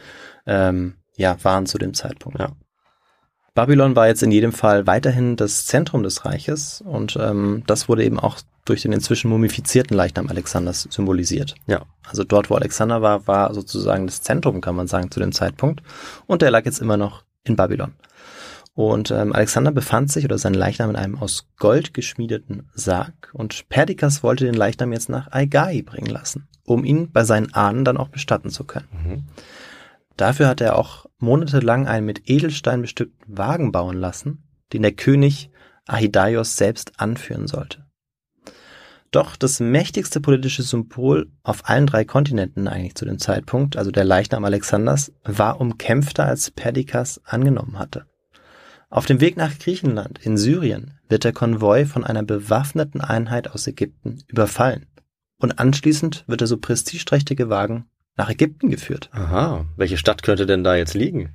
[0.47, 2.39] ähm, ja waren zu dem Zeitpunkt.
[2.39, 2.49] Ja.
[3.53, 8.03] Babylon war jetzt in jedem Fall weiterhin das Zentrum des Reiches und ähm, das wurde
[8.03, 11.55] eben auch durch den inzwischen mumifizierten Leichnam Alexanders symbolisiert.
[11.67, 11.83] Ja.
[12.07, 15.83] Also dort, wo Alexander war, war sozusagen das Zentrum, kann man sagen, zu dem Zeitpunkt.
[16.25, 17.93] Und der lag jetzt immer noch in Babylon.
[18.75, 23.69] Und ähm, Alexander befand sich oder sein Leichnam in einem aus Gold geschmiedeten Sarg und
[23.69, 27.95] Perdikas wollte den Leichnam jetzt nach Aigai bringen lassen, um ihn bei seinen Ahnen dann
[27.95, 28.87] auch bestatten zu können.
[28.91, 29.23] Mhm.
[30.17, 35.51] Dafür hat er auch monatelang einen mit Edelstein bestückten Wagen bauen lassen, den der König
[35.87, 37.85] Ahidaios selbst anführen sollte.
[39.11, 44.03] Doch das mächtigste politische Symbol auf allen drei Kontinenten eigentlich zu dem Zeitpunkt, also der
[44.03, 48.05] Leichnam Alexanders, war umkämpfter als Perdikas angenommen hatte.
[48.89, 53.67] Auf dem Weg nach Griechenland in Syrien wird der Konvoi von einer bewaffneten Einheit aus
[53.67, 54.85] Ägypten überfallen.
[55.39, 59.09] Und anschließend wird der so prestigeträchtige Wagen nach Ägypten geführt.
[59.11, 59.65] Aha.
[59.75, 61.33] Welche Stadt könnte denn da jetzt liegen?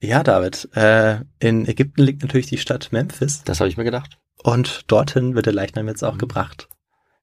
[0.00, 4.18] Ja, David, äh, in Ägypten liegt natürlich die Stadt Memphis Das habe ich mir gedacht.
[4.42, 6.68] und dorthin wird der Leichnam jetzt auch gebracht.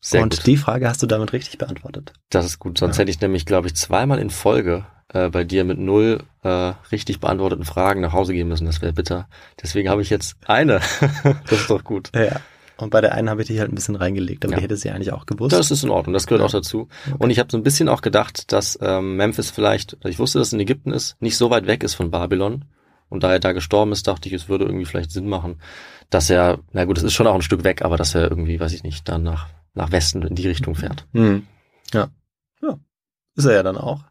[0.01, 0.47] Sehr und gut.
[0.47, 2.13] die Frage hast du damit richtig beantwortet.
[2.29, 2.77] Das ist gut.
[2.77, 3.01] Sonst Ja.
[3.01, 7.19] hätte ich nämlich, glaube ich, zweimal in Folge äh, bei dir mit null äh, richtig
[7.19, 8.65] beantworteten Fragen nach Hause gehen müssen.
[8.65, 9.27] Das wäre bitter.
[9.61, 10.79] Deswegen habe ich jetzt eine.
[11.49, 12.11] das ist doch gut.
[12.15, 12.39] Ja.
[12.77, 14.59] Und bei der einen habe ich dich halt ein bisschen reingelegt, aber Ja.
[14.59, 15.51] die hätte sie eigentlich auch gewusst.
[15.51, 16.13] Das ist in Ordnung.
[16.13, 16.45] Das gehört Ja.
[16.47, 16.87] auch dazu.
[17.17, 20.47] Und ich habe so ein bisschen auch gedacht, dass ähm, Memphis vielleicht, ich wusste, dass
[20.47, 22.65] es in Ägypten ist, nicht so weit weg ist von Babylon.
[23.09, 25.59] Und da er da gestorben ist, dachte ich, es würde irgendwie vielleicht Sinn machen,
[26.09, 28.59] dass er, na gut, es ist schon auch ein Stück weg, aber dass er irgendwie,
[28.59, 31.05] weiß ich nicht, dann nach, nach Westen in die Richtung fährt.
[31.13, 31.47] Hm.
[31.91, 32.07] Ja.
[32.61, 32.77] Ja.
[33.35, 34.03] Ist er ja dann auch.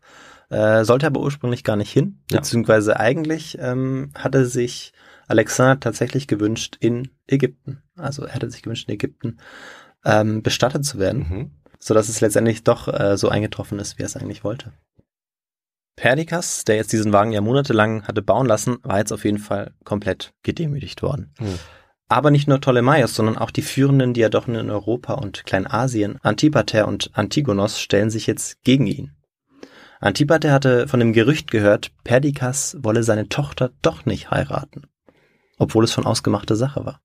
[0.50, 2.20] Äh, sollte aber ursprünglich gar nicht hin.
[2.30, 2.38] Ja.
[2.38, 4.92] Beziehungsweise eigentlich ähm, hatte sich
[5.26, 7.82] Alexander tatsächlich gewünscht in Ägypten.
[7.96, 9.38] Also er hatte sich gewünscht, in Ägypten
[10.04, 11.50] ähm, bestattet zu werden, Mhm.
[11.78, 14.72] sodass es letztendlich doch äh, so eingetroffen ist, wie er es eigentlich wollte.
[15.96, 19.74] Perdikas, der jetzt diesen Wagen ja monatelang hatte bauen lassen, war jetzt auf jeden Fall
[19.84, 21.34] komplett gedemütigt worden.
[21.38, 21.58] Hm.
[22.08, 27.10] Aber nicht nur Ptolemaios, sondern auch die führenden Diadochen in Europa und Kleinasien, Antipater und
[27.12, 29.12] Antigonos, stellen sich jetzt gegen ihn.
[30.00, 34.82] Antipater hatte von dem Gerücht gehört, Perdikas wolle seine Tochter doch nicht heiraten,
[35.58, 37.00] obwohl es schon ausgemachte Sache war.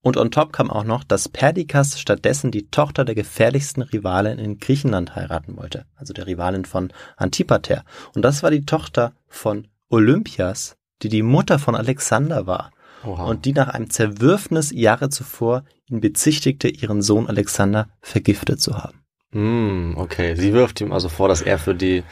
[0.00, 4.58] Und on top kam auch noch, dass Perdikas stattdessen die Tochter der gefährlichsten Rivalin in
[4.58, 7.84] Griechenland heiraten wollte, also der Rivalin von Antipater.
[8.14, 12.70] Und das war die Tochter von Olympias, die die Mutter von Alexander war
[13.04, 13.24] Oha.
[13.24, 19.02] und die nach einem Zerwürfnis Jahre zuvor ihn bezichtigte, ihren Sohn Alexander vergiftet zu haben.
[19.32, 20.34] Hm, okay.
[20.34, 22.02] Sie wirft ihm also vor, dass er für die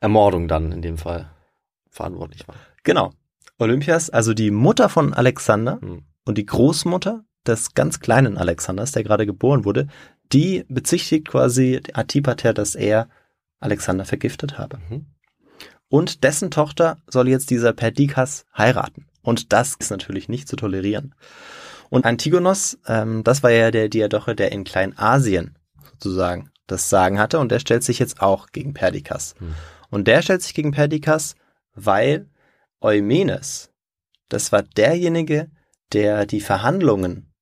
[0.00, 1.30] Ermordung dann in dem Fall
[1.90, 2.56] verantwortlich war.
[2.84, 3.12] Genau.
[3.58, 6.04] Olympias, also die Mutter von Alexander Hm.
[6.24, 9.88] und die Großmutter des ganz kleinen Alexanders, der gerade geboren wurde,
[10.32, 13.08] die bezichtigt quasi Antipater, dass er
[13.60, 14.78] Alexander vergiftet habe.
[14.88, 15.06] Mhm.
[15.88, 19.06] Und dessen Tochter soll jetzt dieser Perdikas heiraten.
[19.22, 21.14] Und das ist natürlich nicht zu tolerieren.
[21.88, 25.57] Und Antigonos, ähm, das war ja der Diadoche, der in Kleinasien
[26.00, 27.38] sozusagen das Sagen hatte.
[27.38, 29.34] Und der stellt sich jetzt auch gegen Perdikas.
[29.38, 29.54] Hm.
[29.90, 31.34] Und der stellt sich gegen Perdikas,
[31.74, 32.28] weil
[32.80, 33.70] Eumenes,
[34.28, 35.50] das war derjenige,
[35.92, 37.32] der die Verhandlungen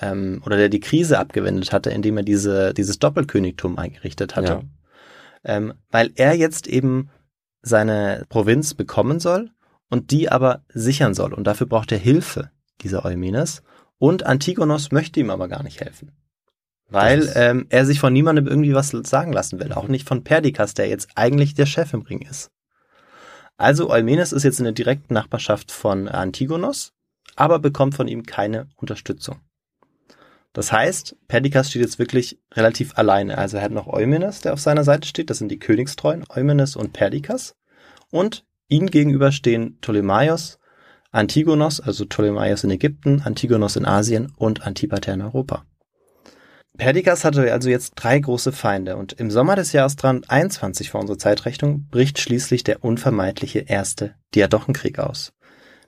[0.00, 4.52] ähm, oder der die Krise abgewendet hatte, indem er diese, dieses Doppelkönigtum eingerichtet hatte.
[4.52, 4.62] Ja.
[5.44, 7.10] Ähm, weil er jetzt eben
[7.62, 9.50] seine Provinz bekommen soll
[9.88, 11.34] und die aber sichern soll.
[11.34, 12.50] Und dafür braucht er Hilfe,
[12.80, 13.62] dieser Eumenes.
[13.98, 16.12] Und Antigonos möchte ihm aber gar nicht helfen.
[16.90, 19.72] Weil ähm, er sich von niemandem irgendwie was sagen lassen will.
[19.72, 22.50] Auch nicht von Perdikas, der jetzt eigentlich der Chef im Ring ist.
[23.56, 26.92] Also Eumenes ist jetzt in der direkten Nachbarschaft von Antigonos,
[27.36, 29.40] aber bekommt von ihm keine Unterstützung.
[30.52, 33.38] Das heißt, Perdikas steht jetzt wirklich relativ alleine.
[33.38, 35.30] Also er hat noch Eumenes, der auf seiner Seite steht.
[35.30, 37.54] Das sind die Königstreuen, Eumenes und Perdikas.
[38.10, 40.58] Und ihm gegenüber stehen Ptolemaios,
[41.12, 45.64] Antigonos, also Ptolemaios in Ägypten, Antigonos in Asien und Antipater in Europa.
[46.80, 51.18] Perdikas hatte also jetzt drei große Feinde und im Sommer des Jahres 321 vor unserer
[51.18, 55.34] Zeitrechnung bricht schließlich der unvermeidliche erste Diadochenkrieg aus.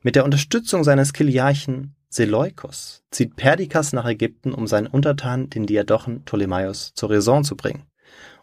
[0.02, 6.24] Mit der Unterstützung seines Kiliarchen Seleukos zieht Perdikas nach Ägypten, um seinen Untertanen, den Diadochen
[6.26, 7.84] Ptolemaios, zur Raison zu bringen.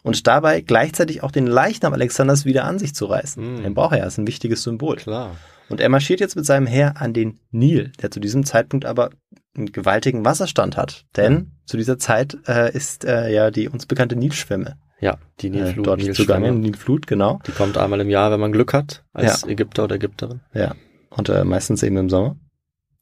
[0.02, 3.60] Und dabei gleichzeitig auch den Leichnam Alexanders wieder an sich zu reißen.
[3.60, 3.62] Mm.
[3.62, 4.96] Den braucht er ja, ist ein wichtiges Symbol.
[4.96, 5.36] Klar.
[5.68, 9.10] Und er marschiert jetzt mit seinem Heer an den Nil, der zu diesem Zeitpunkt aber
[9.56, 11.06] einen gewaltigen Wasserstand hat.
[11.16, 15.50] Denn zu dieser Zeit äh, ist äh, ja die uns bekannte Nilschwemme Ja, die äh,
[15.50, 16.26] Nilflut, dort Nilschwemme.
[16.26, 17.40] zugange, Nilflut, genau.
[17.46, 19.48] Die kommt einmal im Jahr, wenn man Glück hat, als Ja.
[19.48, 20.40] Ägypter oder Ägypterin.
[20.54, 20.74] Ja.
[21.10, 22.36] Und äh, meistens eben im Sommer.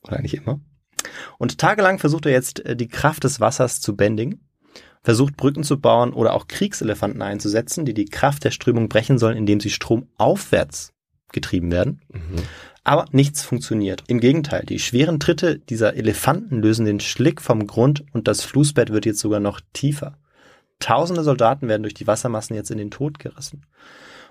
[0.06, 0.60] Oder eigentlich immer.
[1.38, 4.48] Und tagelang versucht er jetzt äh, die Kraft des Wassers zu bändigen,
[5.02, 9.36] versucht Brücken zu bauen oder auch Kriegselefanten einzusetzen, die die Kraft der Strömung brechen sollen,
[9.36, 10.92] indem sie stromaufwärts
[11.32, 12.00] getrieben werden.
[12.12, 12.42] Mhm.
[12.84, 14.04] Aber nichts funktioniert.
[14.06, 18.90] Im Gegenteil, die schweren Tritte dieser Elefanten lösen den Schlick vom Grund und das Flussbett
[18.92, 20.16] wird jetzt sogar noch tiefer.
[20.80, 23.66] Tausende Soldaten werden durch die Wassermassen jetzt in den Tod gerissen.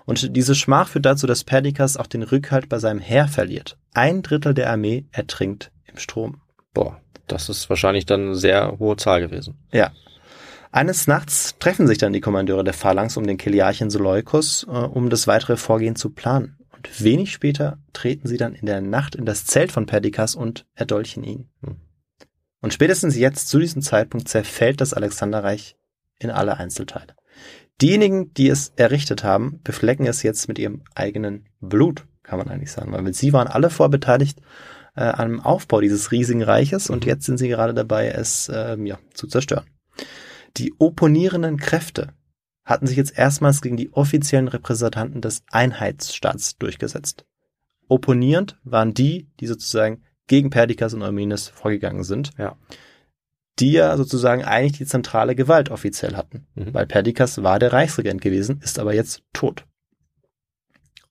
[0.06, 3.76] Und diese Schmach führt dazu, dass Perdikas auch den Rückhalt bei seinem Heer verliert.
[3.92, 6.40] Ein Drittel der Armee ertrinkt im Strom.
[6.72, 9.58] Boah, das ist wahrscheinlich dann eine sehr hohe Zahl gewesen.
[9.70, 9.92] Ja.
[10.72, 15.10] Eines Nachts treffen sich dann die Kommandeure der Phalanx um den Kiliarchen Seleukos, äh, um
[15.10, 16.57] das weitere Vorgehen zu planen.
[16.78, 20.64] Und wenig später treten sie dann in der Nacht in das Zelt von Perdikas und
[20.74, 21.50] erdolchen ihn.
[21.62, 21.76] Hm.
[22.60, 25.76] Und spätestens jetzt, zu diesem Zeitpunkt, zerfällt das Alexanderreich
[26.18, 27.14] in alle Einzelteile.
[27.80, 32.72] Diejenigen, die es errichtet haben, beflecken es jetzt mit ihrem eigenen Blut, kann man eigentlich
[32.72, 32.92] sagen.
[32.92, 34.40] Weil sie waren alle vorbeteiligt
[34.96, 37.08] äh, am Aufbau dieses riesigen Reiches und Mhm.
[37.08, 39.64] jetzt sind sie gerade dabei, es ähm, ja, zu zerstören.
[40.56, 42.14] Die opponierenden Kräfte
[42.68, 47.24] hatten sich jetzt erstmals gegen die offiziellen Repräsentanten des Einheitsstaats durchgesetzt.
[47.88, 52.58] Opponierend waren die, die sozusagen gegen Perdikas und Eumenes vorgegangen sind, Ja.
[53.58, 56.74] die ja sozusagen eigentlich die zentrale Gewalt offiziell hatten, Mhm.
[56.74, 59.64] weil Perdikas war der Reichsregent gewesen, ist aber jetzt tot.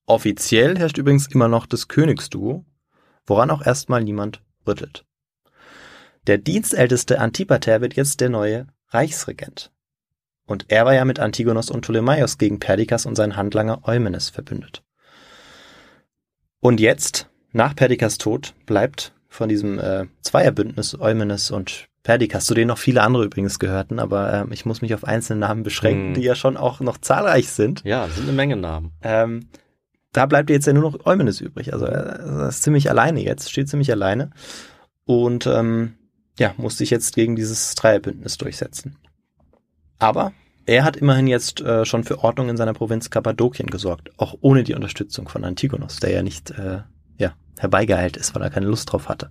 [0.06, 2.66] Offiziell herrscht übrigens immer noch das Königsduo,
[3.26, 5.06] woran auch erstmal niemand rüttelt.
[6.28, 9.72] Der dienstälteste Antipater wird jetzt der neue Reichsregent.
[10.48, 14.82] Und er war ja mit Antigonos und Ptolemaios gegen Perdikas und seinen Handlanger Eumenes verbündet.
[16.60, 22.70] Und jetzt, nach Perdikas Tod, bleibt von diesem äh, Zweierbündnis Eumenes und Perdikas, zu denen
[22.70, 26.14] noch viele andere übrigens gehörten, aber ähm, ich muss mich auf einzelne Namen beschränken, Hm.
[26.16, 27.84] die ja schon auch noch zahlreich sind.
[27.84, 28.94] Ja, sind eine Menge Namen.
[29.02, 29.50] Ähm,
[30.14, 31.74] da bleibt jetzt ja nur noch Eumenes übrig.
[31.74, 34.32] Also er ist ziemlich alleine jetzt, steht ziemlich alleine.
[35.04, 35.96] Und ähm,
[36.40, 38.96] ja, muss sich jetzt gegen dieses Dreierbündnis durchsetzen.
[40.00, 40.34] Aber
[40.70, 44.66] Er hat immerhin jetzt äh, schon für Ordnung in seiner Provinz Kappadokien gesorgt, auch ohne
[44.66, 46.82] die Unterstützung von Antigonos, der ja nicht äh,
[47.18, 49.30] ja, herbeigeeilt ist, weil er keine Lust drauf hatte.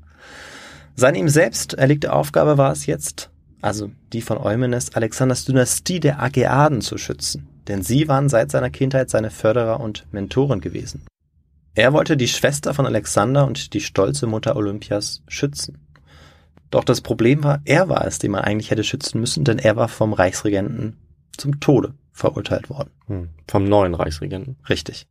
[0.94, 3.28] Seine ihm selbst erlegte Aufgabe war es jetzt,
[3.60, 8.70] also die von Eumenes, Alexanders Dynastie der Ageaden zu schützen, denn sie waren seit seiner
[8.70, 11.04] Kindheit seine Förderer und Mentoren gewesen.
[11.74, 15.85] Er wollte die Schwester von Alexander und die stolze Mutter Olympias schützen.
[16.70, 19.76] Doch das Problem war, er war es, den man eigentlich hätte schützen müssen, denn er
[19.76, 20.96] war vom Reichsregenten
[21.36, 22.90] zum Tode verurteilt worden.
[23.06, 23.28] Hm.
[23.48, 24.56] Vom neuen Reichsregenten.
[24.68, 25.06] Richtig.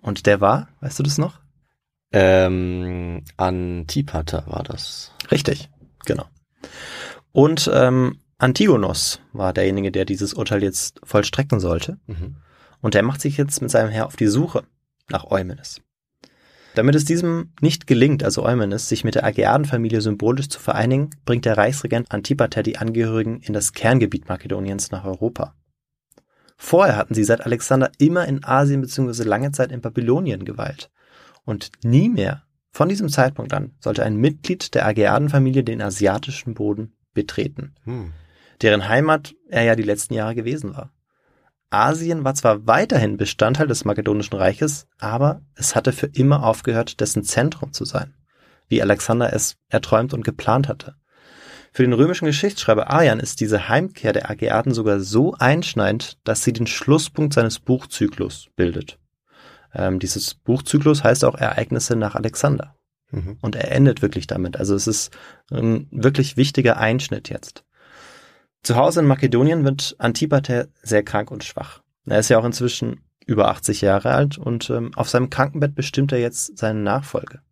[0.00, 1.40] Und der war, weißt du das noch?
[2.12, 5.12] Ähm, Antipater war das.
[5.30, 5.68] Richtig,
[6.04, 6.26] genau.
[7.32, 11.98] Und ähm, Antigonos war derjenige, der dieses Urteil jetzt vollstrecken sollte.
[12.06, 12.36] Mhm.
[12.80, 14.64] Und der macht sich jetzt mit seinem Herr auf die Suche
[15.10, 15.80] nach Eumenes.
[16.76, 21.46] Damit es diesem nicht gelingt, also Eumenes, sich mit der Ageadenfamilie symbolisch zu vereinigen, bringt
[21.46, 25.54] der Reichsregent Antipater die Angehörigen in das Kerngebiet Makedoniens nach Europa.
[26.58, 29.22] Vorher hatten sie seit Alexander immer in Asien bzw.
[29.22, 30.90] lange Zeit in Babylonien geweilt.
[31.46, 36.92] Und nie mehr, von diesem Zeitpunkt an, sollte ein Mitglied der Ageadenfamilie den asiatischen Boden
[37.14, 38.12] betreten, Hm.
[38.60, 40.92] deren Heimat er ja die letzten Jahre gewesen war.
[41.70, 47.24] Asien war zwar weiterhin Bestandteil des Makedonischen Reiches, aber es hatte für immer aufgehört, dessen
[47.24, 48.14] Zentrum zu sein,
[48.68, 50.94] wie Alexander es erträumt und geplant hatte.
[51.72, 56.54] Für den römischen Geschichtsschreiber Arian ist diese Heimkehr der Ageaden sogar so einschneidend, dass sie
[56.54, 58.98] den Schlusspunkt seines Buchzyklus bildet.
[59.74, 62.74] Ähm, dieses Buchzyklus heißt auch Ereignisse nach Alexander.
[63.10, 63.36] Mhm.
[63.42, 64.56] Und er endet wirklich damit.
[64.56, 65.14] Also es ist
[65.50, 67.65] ein wirklich wichtiger Einschnitt jetzt.
[68.66, 71.82] Zu Hause in Makedonien wird Antipater sehr krank und schwach.
[72.04, 76.10] Er ist ja auch inzwischen über 80 Jahre alt und ähm, auf seinem Krankenbett bestimmt
[76.10, 77.42] er jetzt seine Nachfolge.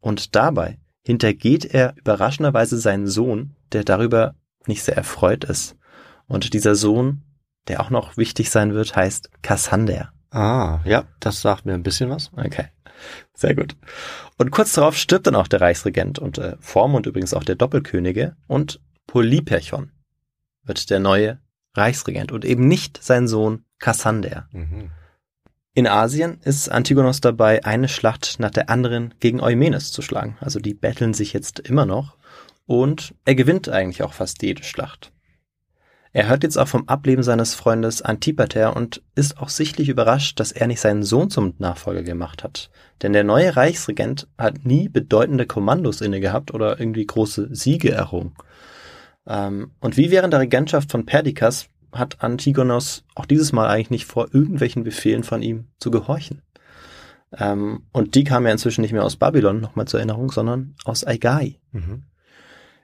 [0.00, 4.34] Und dabei hintergeht er überraschenderweise seinen Sohn, der darüber
[4.66, 5.76] nicht sehr erfreut ist.
[6.26, 7.22] Und dieser Sohn,
[7.68, 10.12] der auch noch wichtig sein wird, heißt Kassander.
[10.32, 12.32] Ah, ja, das sagt mir ein bisschen was.
[12.36, 12.66] Okay,
[13.34, 13.76] sehr gut.
[14.36, 18.34] Und kurz darauf stirbt dann auch der Reichsregent und äh, Vormund übrigens auch der Doppelkönige
[18.48, 19.92] und Polyperchon
[20.62, 21.38] wird der neue
[21.74, 24.48] Reichsregent und eben nicht sein Sohn Kassander.
[24.52, 24.90] Mhm.
[25.72, 30.36] In Asien ist Antigonos dabei, eine Schlacht nach der anderen gegen Eumenes zu schlagen.
[30.40, 32.16] Also die betteln sich jetzt immer noch
[32.66, 35.12] und er gewinnt eigentlich auch fast jede Schlacht.
[36.12, 40.50] Er hört jetzt auch vom Ableben seines Freundes Antipater und ist auch sichtlich überrascht, dass
[40.50, 42.68] er nicht seinen Sohn zum Nachfolger gemacht hat.
[43.02, 48.34] Denn der neue Reichsregent hat nie bedeutende Kommandos inne gehabt oder irgendwie große Siege errungen.
[49.30, 54.06] Ähm, und wie während der Regentschaft von Perdikas hat Antigonos auch dieses Mal eigentlich nicht
[54.06, 56.42] vor, irgendwelchen Befehlen von ihm zu gehorchen.
[57.38, 61.06] Ähm, und die kamen ja inzwischen nicht mehr aus Babylon, nochmal zur Erinnerung, sondern aus
[61.06, 61.60] Aigai.
[61.70, 62.02] Mhm.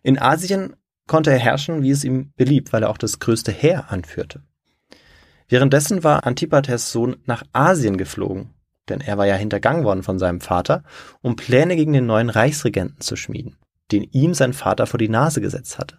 [0.04, 0.76] In Asien
[1.08, 4.42] konnte er herrschen, wie es ihm beliebt, weil er auch das größte Heer anführte.
[5.48, 8.54] Währenddessen war Antipaters Sohn nach Asien geflogen,
[8.88, 10.84] denn er war ja hintergangen worden von seinem Vater,
[11.22, 13.56] um Pläne gegen den neuen Reichsregenten zu schmieden,
[13.90, 15.98] den ihm sein Vater vor die Nase gesetzt hatte.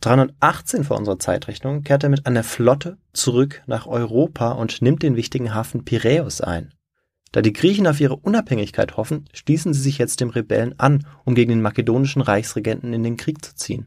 [0.00, 5.16] 318 vor unserer Zeitrechnung kehrt er mit einer Flotte zurück nach Europa und nimmt den
[5.16, 6.72] wichtigen Hafen Piräus ein.
[7.32, 11.34] Da die Griechen auf ihre Unabhängigkeit hoffen, schließen sie sich jetzt dem Rebellen an, um
[11.34, 13.86] gegen den makedonischen Reichsregenten in den Krieg zu ziehen.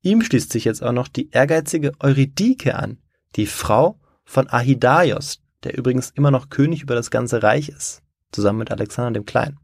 [0.00, 2.98] Ihm schließt sich jetzt auch noch die ehrgeizige Eurydike an,
[3.36, 8.60] die Frau von Ahidaios, der übrigens immer noch König über das ganze Reich ist, zusammen
[8.60, 9.58] mit Alexander dem Kleinen.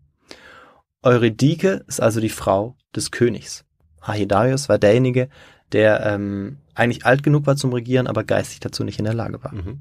[1.03, 3.64] Eurydike ist also die Frau des Königs.
[4.05, 5.29] Ahidaios war derjenige,
[5.73, 9.43] der ähm, eigentlich alt genug war zum Regieren, aber geistig dazu nicht in der Lage
[9.43, 9.55] war.
[9.55, 9.81] Mhm.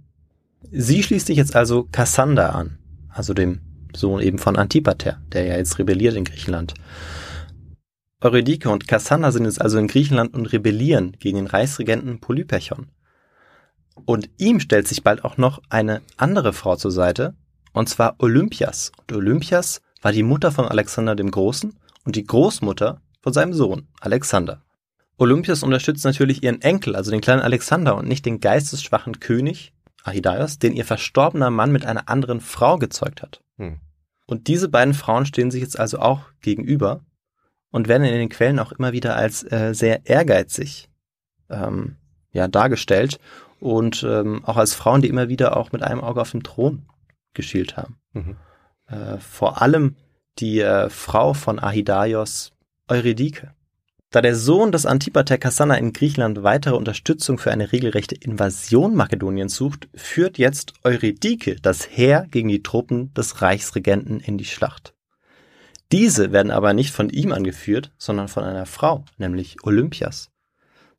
[0.71, 2.78] Sie schließt sich jetzt also Kassander an,
[3.09, 3.59] also dem
[3.95, 6.74] Sohn eben von Antipater, der ja jetzt rebelliert in Griechenland.
[8.21, 12.88] Eurydike und Kassander sind jetzt also in Griechenland und rebellieren gegen den Reichsregenten Polyperchon.
[14.05, 17.36] Und ihm stellt sich bald auch noch eine andere Frau zur Seite,
[17.74, 18.91] und zwar Olympias.
[18.97, 23.88] Und Olympias war die Mutter von Alexander dem Großen und die Großmutter von seinem Sohn
[24.01, 24.61] Alexander.
[25.17, 30.59] Olympias unterstützt natürlich ihren Enkel, also den kleinen Alexander, und nicht den geistesschwachen König Ahidaios,
[30.59, 33.41] den ihr verstorbener Mann mit einer anderen Frau gezeugt hat.
[33.57, 33.80] Hm.
[34.26, 37.01] Und diese beiden Frauen stehen sich jetzt also auch gegenüber
[37.71, 40.89] und werden in den Quellen auch immer wieder als äh, sehr ehrgeizig
[41.49, 41.95] ähm,
[42.32, 43.19] ja, dargestellt
[43.59, 46.86] und ähm, auch als Frauen, die immer wieder auch mit einem Auge auf den Thron
[47.34, 47.97] geschielt haben.
[48.11, 48.36] Mhm.
[48.88, 49.95] Äh, vor allem
[50.39, 52.53] die äh, Frau von Ahidaios,
[52.93, 53.55] Eurydike.
[54.11, 59.55] Da der Sohn des Antipater Kassander in Griechenland weitere Unterstützung für eine regelrechte Invasion Makedoniens
[59.55, 64.93] sucht, führt jetzt Eurydike das Heer gegen die Truppen des Reichsregenten in die Schlacht.
[65.91, 70.29] Diese werden aber nicht von ihm angeführt, sondern von einer Frau, nämlich Olympias.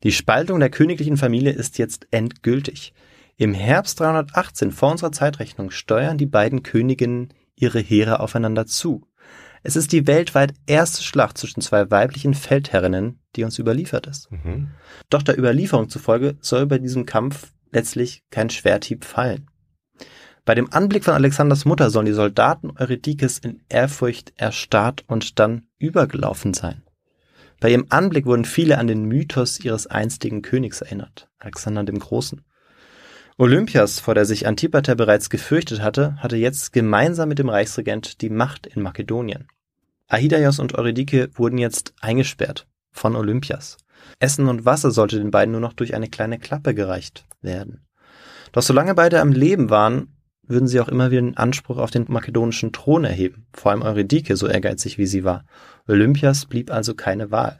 [0.03, 2.93] Die Spaltung der königlichen Familie ist jetzt endgültig.
[3.37, 9.07] Im Herbst 318 vor unserer Zeitrechnung steuern die beiden Königinnen ihre Heere aufeinander zu.
[9.67, 14.31] Es ist die weltweit erste Schlacht zwischen zwei weiblichen Feldherrinnen, die uns überliefert ist.
[14.31, 14.69] Mhm.
[15.09, 19.49] Doch der Überlieferung zufolge soll bei diesem Kampf letztlich kein Schwerthieb fallen.
[20.45, 25.65] Bei dem Anblick von Alexanders Mutter sollen die Soldaten Eurydikes in Ehrfurcht erstarrt und dann
[25.79, 26.83] übergelaufen sein.
[27.59, 32.45] Bei ihrem Anblick wurden viele an den Mythos ihres einstigen Königs erinnert, Alexander dem Großen.
[33.39, 38.29] Olympias, vor der sich Antipater bereits gefürchtet hatte, hatte jetzt gemeinsam mit dem Reichsregent die
[38.29, 39.47] Macht in Makedonien.
[40.07, 43.77] Ahidaios und Eurydike wurden jetzt eingesperrt von Olympias.
[44.19, 47.85] Essen und Wasser sollte den beiden nur noch durch eine kleine Klappe gereicht werden.
[48.51, 52.05] Doch solange beide am Leben waren, würden sie auch immer wieder den Anspruch auf den
[52.07, 55.43] makedonischen Thron erheben, vor allem Eurydike, so ehrgeizig wie sie war.
[55.87, 57.59] Olympias blieb also keine Wahl.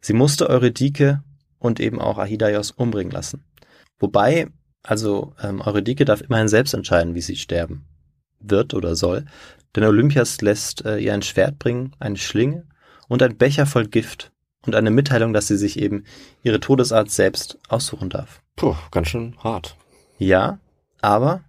[0.00, 1.22] Sie musste Eurydike
[1.58, 3.44] und eben auch Ahidaios umbringen lassen.
[4.00, 4.48] Wobei,
[4.82, 7.86] also ähm, Eurydike darf immerhin selbst entscheiden, wie sie sterben
[8.50, 9.24] wird oder soll,
[9.74, 12.66] denn Olympias lässt äh, ihr ein Schwert bringen, eine Schlinge
[13.08, 14.32] und ein Becher voll Gift
[14.66, 16.04] und eine Mitteilung, dass sie sich eben
[16.42, 18.42] ihre Todesart selbst aussuchen darf.
[18.56, 19.76] Puh, ganz schön hart.
[20.18, 20.58] Ja,
[21.00, 21.42] aber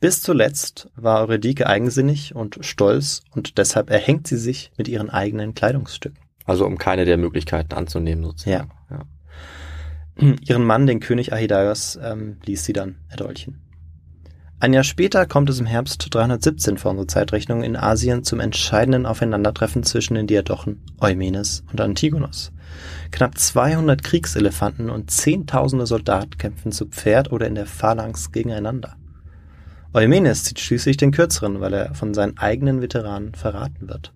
[0.00, 5.54] bis zuletzt war Eurydike eigensinnig und stolz und deshalb erhängt sie sich mit ihren eigenen
[5.54, 6.18] Kleidungsstücken.
[6.44, 8.70] Also um keine der Möglichkeiten anzunehmen sozusagen.
[8.90, 10.36] Ja.
[10.42, 13.63] Ihren Mann, den König Ahidaios, ähm, ließ sie dann erdolchen.
[14.60, 19.04] Ein Jahr später kommt es im Herbst 317 vor unserer Zeitrechnung in Asien zum entscheidenden
[19.04, 22.52] Aufeinandertreffen zwischen den Diadochen Eumenes und Antigonos.
[23.10, 28.96] Knapp 200 Kriegselefanten und zehntausende Soldaten kämpfen zu Pferd oder in der Phalanx gegeneinander.
[29.92, 34.12] Eumenes zieht schließlich den kürzeren, weil er von seinen eigenen Veteranen verraten wird.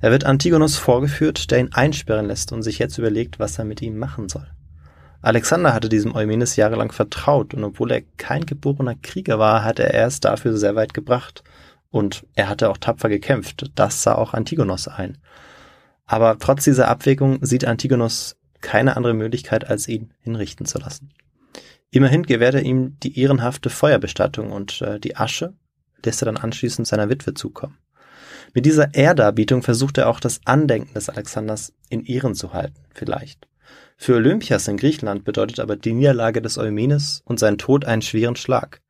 [0.00, 3.82] Er wird Antigonos vorgeführt, der ihn einsperren lässt und sich jetzt überlegt, was er mit
[3.82, 4.46] ihm machen soll.
[5.24, 10.06] Alexander hatte diesem Eumenes jahrelang vertraut und obwohl er kein geborener Krieger war, hatte er
[10.06, 11.42] es dafür sehr weit gebracht.
[11.90, 13.70] Und er hatte auch tapfer gekämpft.
[13.74, 15.16] Das sah auch Antigonos ein.
[16.04, 21.10] Aber trotz dieser Abwägung sieht Antigonos keine andere Möglichkeit, als ihn hinrichten zu lassen.
[21.90, 25.54] Immerhin gewährt er ihm die ehrenhafte Feuerbestattung und äh, die Asche
[26.04, 27.78] lässt er dann anschließend seiner Witwe zukommen.
[28.52, 33.48] Mit dieser Ehrdarbietung versucht er auch das Andenken des Alexanders in Ehren zu halten, vielleicht.
[33.96, 38.36] Für Olympias in Griechenland bedeutet aber die Niederlage des Eumenes und sein Tod einen schweren
[38.36, 38.80] Schlag.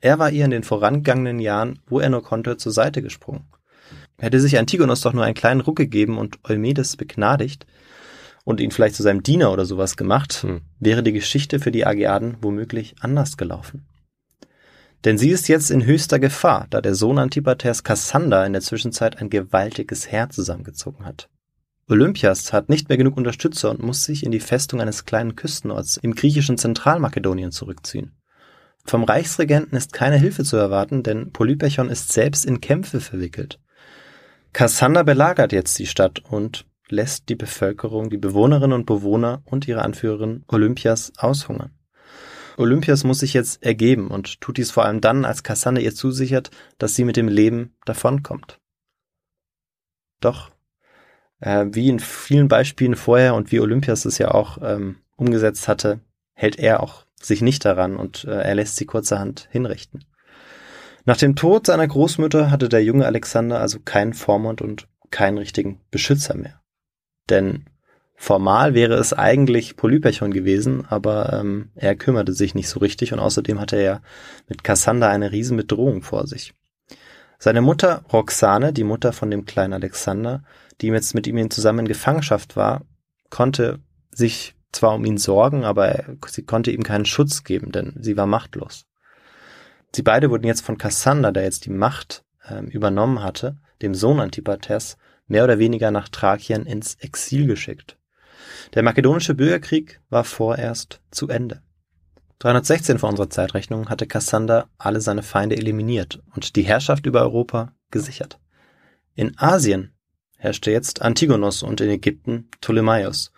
[0.00, 3.46] Er war ihr in den vorangegangenen Jahren, wo er nur konnte, zur Seite gesprungen.
[4.18, 7.66] Hätte sich Antigonos doch nur einen kleinen Ruck gegeben und Eumedes begnadigt
[8.44, 10.60] und ihn vielleicht zu seinem Diener oder sowas gemacht, hm.
[10.78, 13.86] wäre die Geschichte für die Ageaden womöglich anders gelaufen.
[15.04, 19.18] Denn sie ist jetzt in höchster Gefahr, da der Sohn Antipaters Kassander in der Zwischenzeit
[19.18, 21.28] ein gewaltiges Heer zusammengezogen hat.
[21.88, 25.98] Olympias hat nicht mehr genug Unterstützer und muss sich in die Festung eines kleinen Küstenorts
[25.98, 28.12] im griechischen Zentralmakedonien zurückziehen.
[28.86, 33.60] Vom Reichsregenten ist keine Hilfe zu erwarten, denn Polypechon ist selbst in Kämpfe verwickelt.
[34.52, 39.82] Kassander belagert jetzt die Stadt und lässt die Bevölkerung, die Bewohnerinnen und Bewohner und ihre
[39.82, 41.72] Anführerin Olympias aushungern.
[42.56, 46.50] Olympias muss sich jetzt ergeben und tut dies vor allem dann, als Kassander ihr zusichert,
[46.78, 48.60] dass sie mit dem Leben davonkommt.
[50.20, 50.53] Doch
[51.40, 56.00] äh, wie in vielen Beispielen vorher und wie Olympias es ja auch ähm, umgesetzt hatte,
[56.34, 60.04] hält er auch sich nicht daran und äh, er lässt sie kurzerhand hinrichten.
[61.06, 65.80] Nach dem Tod seiner Großmutter hatte der junge Alexander also keinen Vormund und keinen richtigen
[65.90, 66.60] Beschützer mehr.
[67.28, 67.66] Denn
[68.16, 73.18] formal wäre es eigentlich Polypechon gewesen, aber ähm, er kümmerte sich nicht so richtig und
[73.18, 74.02] außerdem hatte er
[74.48, 76.54] mit Kassander eine riesen Bedrohung vor sich.
[77.44, 80.42] Seine Mutter Roxane, die Mutter von dem kleinen Alexander,
[80.80, 82.86] die jetzt mit ihm zusammen in Gefangenschaft war,
[83.28, 83.80] konnte
[84.10, 88.24] sich zwar um ihn sorgen, aber sie konnte ihm keinen Schutz geben, denn sie war
[88.24, 88.86] machtlos.
[89.94, 94.20] Sie beide wurden jetzt von Kassander, der jetzt die Macht äh, übernommen hatte, dem Sohn
[94.20, 97.98] Antipaters, mehr oder weniger nach Thrakien ins Exil geschickt.
[98.72, 101.60] Der makedonische Bürgerkrieg war vorerst zu Ende.
[102.44, 107.72] 316 vor unserer Zeitrechnung hatte Kassander alle seine Feinde eliminiert und die Herrschaft über Europa
[107.90, 108.38] gesichert.
[109.14, 109.94] In Asien
[110.36, 113.32] herrschte jetzt Antigonos und in Ägypten Ptolemaios.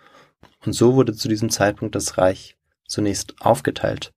[0.65, 4.13] Und so wurde zu diesem Zeitpunkt das Reich zunächst aufgeteilt.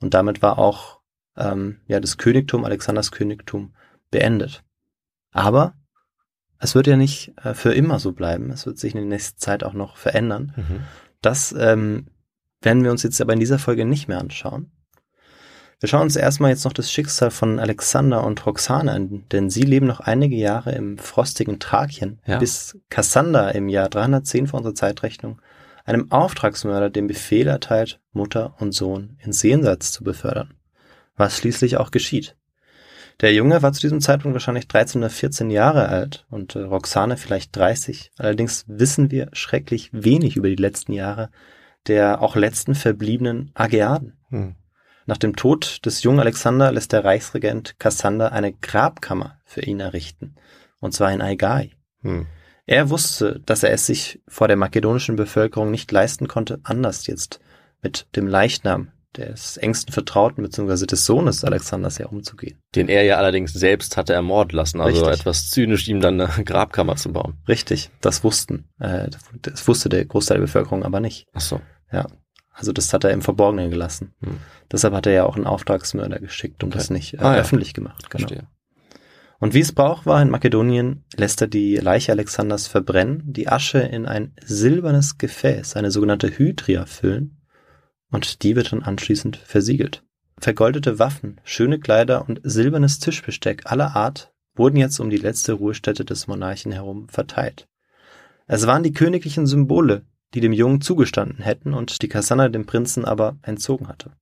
[0.00, 0.98] Und damit war auch
[1.36, 3.76] ähm, ja, das Königtum, Alexanders Königtum,
[4.10, 4.64] beendet.
[5.30, 5.74] Aber
[6.58, 8.50] es wird ja nicht äh, für immer so bleiben.
[8.50, 10.52] Es wird sich in der nächsten Zeit auch noch verändern.
[10.56, 10.80] Mhm.
[11.20, 12.08] Das ähm,
[12.62, 14.70] werden wir uns jetzt aber in dieser Folge nicht mehr anschauen.
[15.80, 19.62] Wir schauen uns erstmal jetzt noch das Schicksal von Alexander und Roxane an, denn sie
[19.62, 22.38] leben noch einige Jahre im frostigen Thrakien, ja.
[22.38, 25.40] bis Kassander im Jahr 310 vor unserer Zeitrechnung
[25.84, 30.54] einem Auftragsmörder den Befehl erteilt, Mutter und Sohn ins Jenseits zu befördern.
[31.16, 32.36] Was schließlich auch geschieht.
[33.20, 37.16] Der Junge war zu diesem Zeitpunkt wahrscheinlich 13 oder 14 Jahre alt und äh, Roxane
[37.16, 38.12] vielleicht 30.
[38.16, 41.30] Allerdings wissen wir schrecklich wenig über die letzten Jahre
[41.86, 44.18] der auch letzten verbliebenen Ageaden.
[44.28, 44.54] Hm.
[45.06, 50.36] Nach dem Tod des jungen Alexander lässt der Reichsregent Kassander eine Grabkammer für ihn errichten,
[50.80, 51.70] und zwar in Aigai.
[52.02, 52.26] Hm.
[52.66, 57.40] Er wusste, dass er es sich vor der makedonischen Bevölkerung nicht leisten konnte, anders jetzt
[57.82, 60.86] mit dem Leichnam des engsten Vertrauten bzw.
[60.86, 62.58] des Sohnes Alexanders ja umzugehen.
[62.74, 65.20] Den er ja allerdings selbst hatte ermorden lassen, also Richtig.
[65.20, 67.34] etwas zynisch ihm dann eine Grabkammer zu bauen.
[67.46, 69.08] Richtig, das wussten, äh,
[69.42, 71.26] das wusste der Großteil der Bevölkerung aber nicht.
[71.34, 71.60] Ach so.
[71.92, 72.06] Ja,
[72.52, 74.14] also das hat er im Verborgenen gelassen.
[74.20, 74.38] Hm.
[74.70, 76.78] Deshalb hat er ja auch einen Auftragsmörder geschickt und okay.
[76.78, 77.74] das nicht äh, ah, öffentlich ja.
[77.74, 78.10] gemacht.
[78.10, 78.26] Genau.
[78.26, 78.48] Verstehe.
[79.38, 83.78] Und wie es Brauch war in Makedonien, lässt er die Leiche Alexanders verbrennen, die Asche
[83.78, 87.42] in ein silbernes Gefäß, eine sogenannte Hydria, füllen
[88.12, 90.04] und die wird dann anschließend versiegelt.
[90.38, 96.04] Vergoldete Waffen, schöne Kleider und silbernes Tischbesteck aller Art wurden jetzt um die letzte Ruhestätte
[96.04, 97.68] des Monarchen herum verteilt.
[98.46, 100.04] Es waren die königlichen Symbole,
[100.34, 104.12] die dem Jungen zugestanden hätten und die Kassanna dem Prinzen aber entzogen hatte.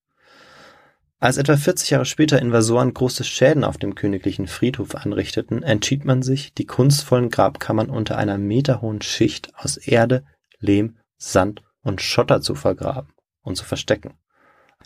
[1.23, 6.23] Als etwa 40 Jahre später Invasoren große Schäden auf dem königlichen Friedhof anrichteten, entschied man
[6.23, 10.25] sich, die kunstvollen Grabkammern unter einer meterhohen Schicht aus Erde,
[10.61, 14.15] Lehm, Sand und Schotter zu vergraben und zu verstecken.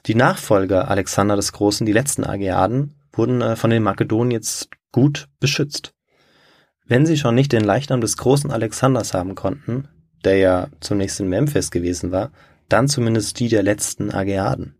[0.07, 5.29] Die Nachfolger Alexander des Großen, die letzten Ageaden, wurden äh, von den Makedonen jetzt gut
[5.39, 5.95] beschützt.
[6.85, 9.89] Wenn sie schon nicht den Leichnam des großen Alexanders haben konnten,
[10.25, 12.33] der ja zunächst in Memphis gewesen war,
[12.68, 14.75] dann zumindest die der letzten Ageaden.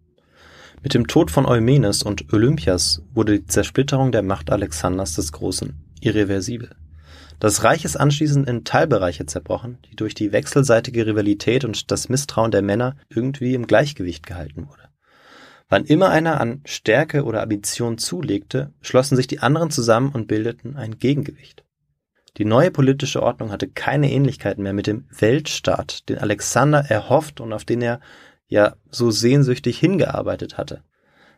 [0.83, 5.75] Mit dem Tod von Eumenes und Olympias wurde die Zersplitterung der Macht Alexanders des Großen
[6.01, 6.71] irreversibel.
[7.41, 12.51] Das Reich ist anschließend in Teilbereiche zerbrochen, die durch die wechselseitige Rivalität und das Misstrauen
[12.51, 14.89] der Männer irgendwie im Gleichgewicht gehalten wurde.
[15.69, 20.77] Wann immer einer an Stärke oder Ambition zulegte, schlossen sich die anderen zusammen und bildeten
[20.77, 21.65] ein Gegengewicht.
[22.37, 27.53] Die neue politische Ordnung hatte keine Ähnlichkeiten mehr mit dem Weltstaat, den Alexander erhofft und
[27.53, 28.01] auf den er
[28.49, 30.82] ja so sehnsüchtig hingearbeitet hatte.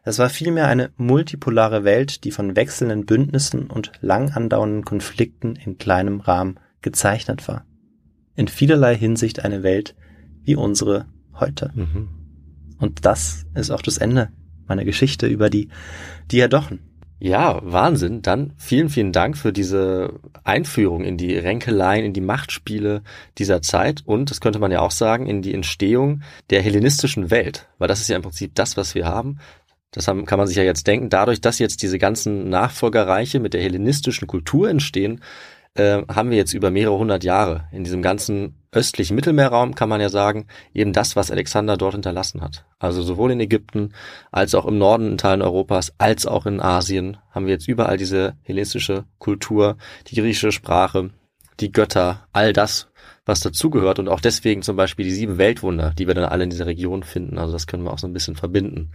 [0.05, 5.79] Es war vielmehr eine multipolare Welt, die von wechselnden Bündnissen und lang andauernden Konflikten in
[5.79, 7.67] kleinem Rahmen gezeichnet war.
[8.37, 9.97] In vielerlei Hinsicht eine Welt
[10.45, 11.73] wie unsere heute.
[11.75, 12.09] Mhm.
[12.79, 14.31] Und das ist auch das Ende
[14.69, 15.69] meiner Geschichte über die
[16.31, 16.81] Diadochen.
[17.19, 18.21] Ja, Wahnsinn.
[18.21, 23.03] Dann vielen, vielen Dank für diese Einführung in die Ränkeleien, in die Machtspiele
[23.39, 27.69] dieser Zeit und, das könnte man ja auch sagen, in die Entstehung der hellenistischen Welt.
[27.79, 29.39] Weil das ist ja im Prinzip das, was wir haben.
[29.93, 31.09] Das haben, kann man sich ja jetzt denken.
[31.09, 35.23] Dadurch, dass jetzt diese ganzen Nachfolgerreiche mit der hellenistischen Kultur entstehen,
[35.79, 40.01] äh, haben wir jetzt über mehrere hundert Jahre in diesem ganzen östlichen Mittelmeerraum, kann man
[40.01, 42.67] ja sagen, eben das, was Alexander dort hinterlassen hat.
[42.79, 43.95] Also sowohl in Ägypten
[44.31, 47.97] als auch im Norden in Teilen Europas, als auch in Asien haben wir jetzt überall
[47.97, 49.77] diese hellenistische Kultur,
[50.09, 51.11] die griechische Sprache,
[51.61, 52.89] die Götter, all das,
[53.27, 56.51] was dazugehört und auch deswegen zum Beispiel die sieben Weltwunder, die wir dann alle in
[56.51, 57.39] dieser Region finden.
[57.39, 58.93] Also das können wir auch so ein bisschen verbinden.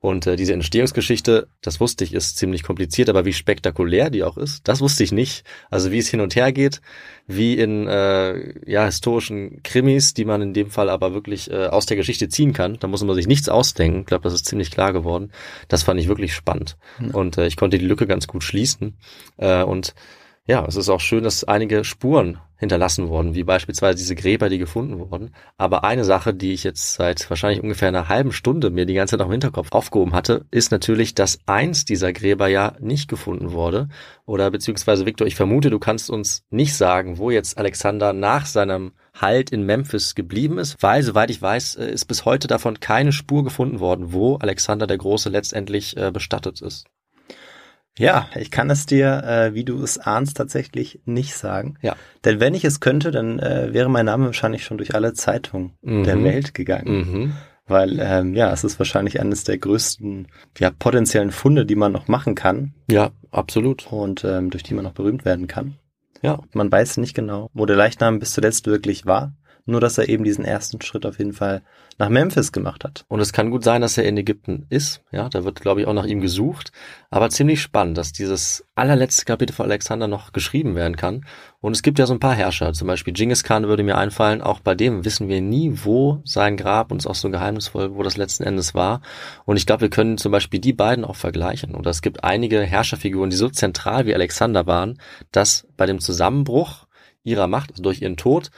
[0.00, 4.38] Und äh, diese Entstehungsgeschichte, das wusste ich, ist ziemlich kompliziert, aber wie spektakulär die auch
[4.38, 5.44] ist, das wusste ich nicht.
[5.70, 6.80] Also wie es hin und her geht,
[7.26, 11.84] wie in äh, ja historischen Krimis, die man in dem Fall aber wirklich äh, aus
[11.84, 12.78] der Geschichte ziehen kann.
[12.80, 14.00] Da muss man sich nichts ausdenken.
[14.00, 15.32] Ich glaube, das ist ziemlich klar geworden.
[15.68, 16.78] Das fand ich wirklich spannend.
[16.98, 17.10] Mhm.
[17.10, 18.96] Und äh, ich konnte die Lücke ganz gut schließen.
[19.36, 19.94] Äh, und
[20.46, 24.58] ja, es ist auch schön, dass einige Spuren hinterlassen wurden, wie beispielsweise diese Gräber, die
[24.58, 25.30] gefunden wurden.
[25.56, 29.12] Aber eine Sache, die ich jetzt seit wahrscheinlich ungefähr einer halben Stunde mir die ganze
[29.12, 33.52] Zeit noch im Hinterkopf aufgehoben hatte, ist natürlich, dass eins dieser Gräber ja nicht gefunden
[33.52, 33.88] wurde.
[34.26, 38.92] Oder beziehungsweise, Victor, ich vermute, du kannst uns nicht sagen, wo jetzt Alexander nach seinem
[39.18, 43.12] Halt in Memphis geblieben ist, weil, soweit ich weiß, äh, ist bis heute davon keine
[43.12, 46.86] Spur gefunden worden, wo Alexander der Große letztendlich äh, bestattet ist.
[47.98, 51.74] Ja, ich kann es dir, äh, wie du es ahnst, tatsächlich nicht sagen.
[51.82, 51.96] Ja.
[52.24, 55.72] Denn wenn ich es könnte, dann äh, wäre mein Name wahrscheinlich schon durch alle Zeitungen
[55.82, 56.04] mhm.
[56.04, 56.94] der Welt gegangen.
[56.94, 57.32] Mhm.
[57.66, 60.28] Weil, ähm, ja, es ist wahrscheinlich eines der größten
[60.58, 62.74] ja, potenziellen Funde, die man noch machen kann.
[62.90, 63.86] Ja, absolut.
[63.92, 65.76] Und ähm, durch die man noch berühmt werden kann.
[66.22, 66.40] Ja.
[66.52, 69.34] Man weiß nicht genau, wo der Leichnam bis zuletzt wirklich war.
[69.66, 71.62] Nur, dass er eben diesen ersten Schritt auf jeden Fall
[72.00, 73.04] nach Memphis gemacht hat.
[73.08, 75.02] Und es kann gut sein, dass er in Ägypten ist.
[75.12, 76.72] Ja, da wird, glaube ich, auch nach ihm gesucht.
[77.10, 81.26] Aber ziemlich spannend, dass dieses allerletzte Kapitel von Alexander noch geschrieben werden kann.
[81.60, 82.72] Und es gibt ja so ein paar Herrscher.
[82.72, 84.40] Zum Beispiel Genghis Khan würde mir einfallen.
[84.40, 87.94] Auch bei dem wissen wir nie, wo sein Grab, und es ist auch so geheimnisvoll,
[87.94, 89.02] wo das letzten Endes war.
[89.44, 91.74] Und ich glaube, wir können zum Beispiel die beiden auch vergleichen.
[91.74, 94.98] Und es gibt einige Herrscherfiguren, die so zentral wie Alexander waren,
[95.32, 96.86] dass bei dem Zusammenbruch
[97.24, 98.50] ihrer Macht, also durch ihren Tod,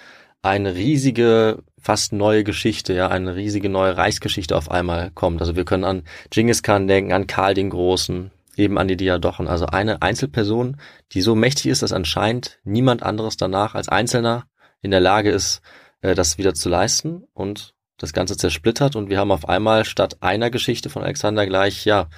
[0.43, 5.41] eine riesige fast neue Geschichte, ja, eine riesige neue Reichsgeschichte auf einmal kommt.
[5.41, 9.49] Also wir können an Genghis Khan denken, an Karl den Großen, eben an die Diadochen.
[9.49, 10.79] Also eine Einzelperson,
[11.13, 14.47] die so mächtig ist, dass anscheinend niemand anderes danach als Einzelner
[14.81, 15.61] in der Lage ist,
[16.01, 20.17] äh, das wieder zu leisten und das Ganze zersplittert und wir haben auf einmal statt
[20.21, 22.09] einer Geschichte von Alexander gleich, ja,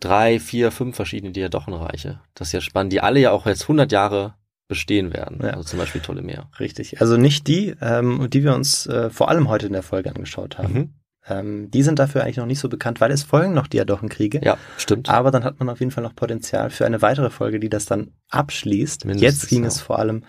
[0.00, 2.20] drei, vier, fünf verschiedene Diadochenreiche.
[2.34, 4.34] Das ist ja spannend, die alle ja auch jetzt 100 Jahre
[4.68, 5.40] bestehen werden.
[5.42, 5.50] Ja.
[5.50, 6.48] Also zum Beispiel Ptolemäer.
[6.58, 7.00] Richtig.
[7.00, 10.58] Also nicht die, ähm, die wir uns äh, vor allem heute in der Folge angeschaut
[10.58, 10.74] haben.
[10.74, 10.94] Mhm.
[11.26, 14.40] Ähm, die sind dafür eigentlich noch nicht so bekannt, weil es folgen noch Diadochenkriege.
[14.44, 15.08] Ja, stimmt.
[15.08, 17.86] Aber dann hat man auf jeden Fall noch Potenzial für eine weitere Folge, die das
[17.86, 19.06] dann abschließt.
[19.06, 19.68] Mindestens, Jetzt ging ja.
[19.68, 20.24] es vor allem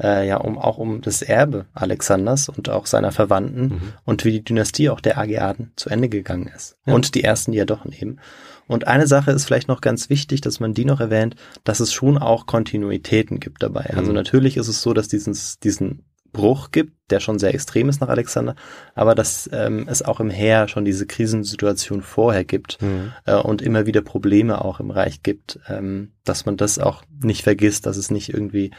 [0.00, 3.92] äh, ja um auch um das Erbe Alexanders und auch seiner Verwandten mhm.
[4.04, 6.76] und wie die Dynastie auch der Ageaden zu Ende gegangen ist.
[6.84, 6.94] Ja.
[6.94, 8.18] Und die ersten Diadochen eben.
[8.66, 11.34] Und eine Sache ist vielleicht noch ganz wichtig, dass man die noch erwähnt,
[11.64, 13.82] dass es schon auch Kontinuitäten gibt dabei.
[13.82, 13.98] Also mhm.
[13.98, 18.00] Also natürlich ist es so, dass dieses, diesen Bruch gibt, der schon sehr extrem ist
[18.00, 18.54] nach Alexander,
[18.94, 23.12] aber dass ähm, es auch im Heer schon diese Krisensituation vorher gibt mhm.
[23.26, 27.42] äh, und immer wieder Probleme auch im Reich gibt, ähm, dass man das auch nicht
[27.42, 28.70] vergisst, dass es nicht irgendwie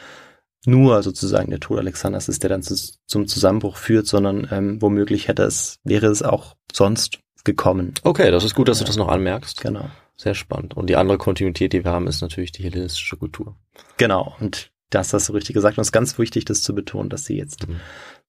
[0.66, 2.76] nur sozusagen der Tod Alexanders ist, der dann zu,
[3.06, 7.94] zum Zusammenbruch führt, sondern ähm, womöglich hätte es, wäre es auch sonst gekommen.
[8.04, 9.62] Okay, das ist gut, dass du das noch anmerkst.
[9.62, 9.90] Genau.
[10.16, 10.78] Sehr spannend.
[10.78, 13.56] Und die andere Kontinuität, die wir haben, ist natürlich die hellenistische Kultur.
[13.98, 14.36] Genau.
[14.40, 15.78] Und das hast du richtig gesagt.
[15.78, 17.80] Und es ist ganz wichtig, das zu betonen, dass sie jetzt mhm.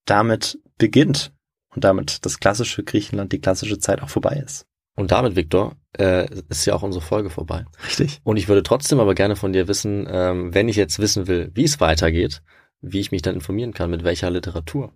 [0.05, 1.31] damit beginnt
[1.75, 4.65] und damit das klassische Griechenland, die klassische Zeit auch vorbei ist.
[4.95, 7.65] Und damit, Viktor, äh, ist ja auch unsere Folge vorbei.
[7.85, 8.19] Richtig.
[8.23, 11.51] Und ich würde trotzdem aber gerne von dir wissen, ähm, wenn ich jetzt wissen will,
[11.55, 12.43] wie es weitergeht,
[12.81, 14.93] wie ich mich dann informieren kann, mit welcher Literatur.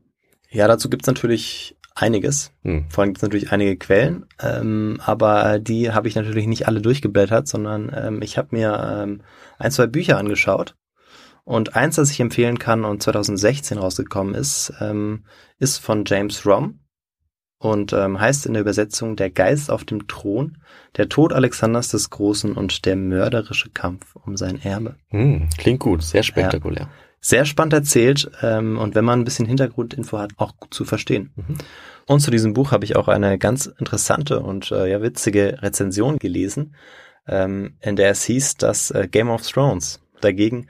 [0.50, 2.54] Ja, dazu gibt's natürlich einiges.
[2.64, 2.86] Hm.
[2.90, 6.82] Vor allem gibt es natürlich einige Quellen, ähm, aber die habe ich natürlich nicht alle
[6.82, 9.22] durchgeblättert, sondern ähm, ich habe mir ähm,
[9.58, 10.76] ein, zwei Bücher angeschaut.
[11.48, 15.24] Und eins, das ich empfehlen kann und 2016 rausgekommen ist, ähm,
[15.60, 16.82] ist von James Rom
[17.58, 20.58] und ähm, heißt in der Übersetzung Der Geist auf dem Thron,
[20.98, 24.98] der Tod Alexanders des Großen und der mörderische Kampf um sein Erbe.
[25.08, 26.82] Hm, klingt gut, sehr spektakulär.
[26.82, 26.90] Ja
[27.20, 31.32] sehr spannend erzählt ähm, und wenn man ein bisschen Hintergrundinfo hat, auch gut zu verstehen.
[31.36, 31.58] Mhm.
[32.06, 36.20] Und zu diesem Buch habe ich auch eine ganz interessante und äh, ja witzige Rezension
[36.20, 36.76] gelesen,
[37.28, 40.68] ähm, in der es hieß, dass äh, Game of Thrones dagegen,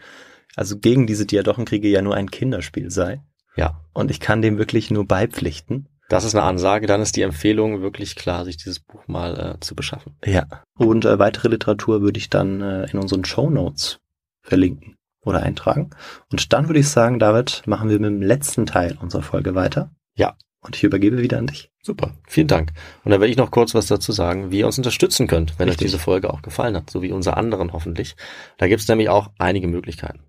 [0.57, 3.21] also gegen diese Diadochenkriege ja nur ein Kinderspiel sei.
[3.55, 3.79] Ja.
[3.93, 5.87] Und ich kann dem wirklich nur beipflichten.
[6.09, 9.59] Das ist eine Ansage, dann ist die Empfehlung wirklich klar, sich dieses Buch mal äh,
[9.59, 10.15] zu beschaffen.
[10.25, 10.45] Ja.
[10.77, 13.99] Und äh, weitere Literatur würde ich dann äh, in unseren Show Notes
[14.41, 15.91] verlinken oder eintragen.
[16.31, 19.91] Und dann würde ich sagen, David, machen wir mit dem letzten Teil unserer Folge weiter.
[20.15, 20.35] Ja.
[20.61, 21.69] Und ich übergebe wieder an dich.
[21.83, 22.71] Super, vielen Dank.
[23.03, 25.69] Und dann werde ich noch kurz was dazu sagen, wie ihr uns unterstützen könnt, wenn
[25.69, 25.85] Richtig.
[25.85, 28.15] euch diese Folge auch gefallen hat, so wie unsere anderen hoffentlich.
[28.57, 30.21] Da gibt es nämlich auch einige Möglichkeiten.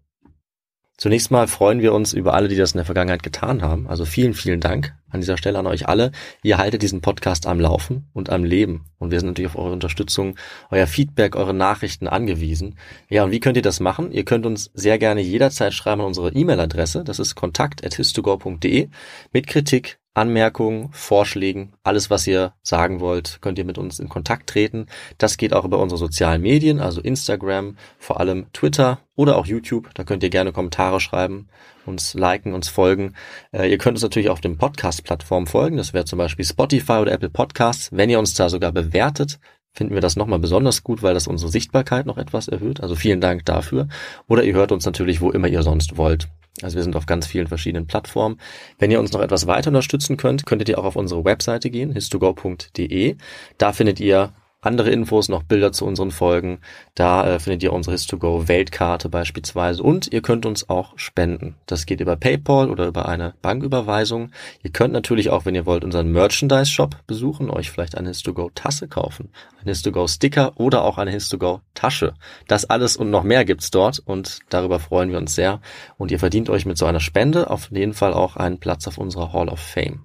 [0.99, 3.86] Zunächst mal freuen wir uns über alle, die das in der Vergangenheit getan haben.
[3.86, 6.11] Also vielen, vielen Dank an dieser Stelle an euch alle.
[6.42, 8.86] Ihr haltet diesen Podcast am Laufen und am Leben.
[8.99, 10.34] Und wir sind natürlich auf eure Unterstützung,
[10.72, 12.74] euer Feedback, eure Nachrichten angewiesen.
[13.09, 14.11] Ja, und wie könnt ihr das machen?
[14.11, 17.05] Ihr könnt uns sehr gerne jederzeit schreiben an unsere E-Mail-Adresse.
[17.05, 18.88] Das ist kontakt.histogor.de
[19.32, 24.48] mit Kritik, Anmerkungen, Vorschlägen, alles, was ihr sagen wollt, könnt ihr mit uns in Kontakt
[24.48, 24.86] treten.
[25.16, 29.90] Das geht auch über unsere sozialen Medien, also Instagram, vor allem Twitter oder auch YouTube.
[29.94, 31.48] Da könnt ihr gerne Kommentare schreiben,
[31.86, 33.14] uns liken, uns folgen.
[33.52, 35.76] Äh, ihr könnt uns natürlich auf den Podcast-Plattformen folgen.
[35.76, 37.90] Das wäre zum Beispiel Spotify oder Apple Podcasts.
[37.92, 39.38] Wenn ihr uns da sogar bewertet,
[39.78, 42.82] finden wir das nochmal besonders gut, weil das unsere Sichtbarkeit noch etwas erhöht.
[42.82, 43.88] Also vielen Dank dafür.
[44.26, 46.28] Oder ihr hört uns natürlich, wo immer ihr sonst wollt.
[46.62, 48.40] Also wir sind auf ganz vielen verschiedenen Plattformen.
[48.80, 51.92] Wenn ihr uns noch etwas weiter unterstützen könnt, könntet ihr auch auf unsere Webseite gehen,
[51.92, 53.16] histogo.de.
[53.56, 56.59] Da findet ihr andere Infos, noch Bilder zu unseren Folgen.
[56.94, 61.54] Da äh, findet ihr unsere His2Go Weltkarte beispielsweise und ihr könnt uns auch spenden.
[61.66, 64.32] Das geht über PayPal oder über eine Banküberweisung.
[64.62, 68.51] Ihr könnt natürlich auch, wenn ihr wollt, unseren Merchandise Shop besuchen, euch vielleicht eine His2Go
[68.55, 69.30] Tasse kaufen,
[69.62, 72.14] eine His2Go Sticker oder auch eine His2Go Tasche.
[72.48, 75.60] Das alles und noch mehr gibt's dort und darüber freuen wir uns sehr.
[75.98, 78.98] Und ihr verdient euch mit so einer Spende auf jeden Fall auch einen Platz auf
[78.98, 80.05] unserer Hall of Fame.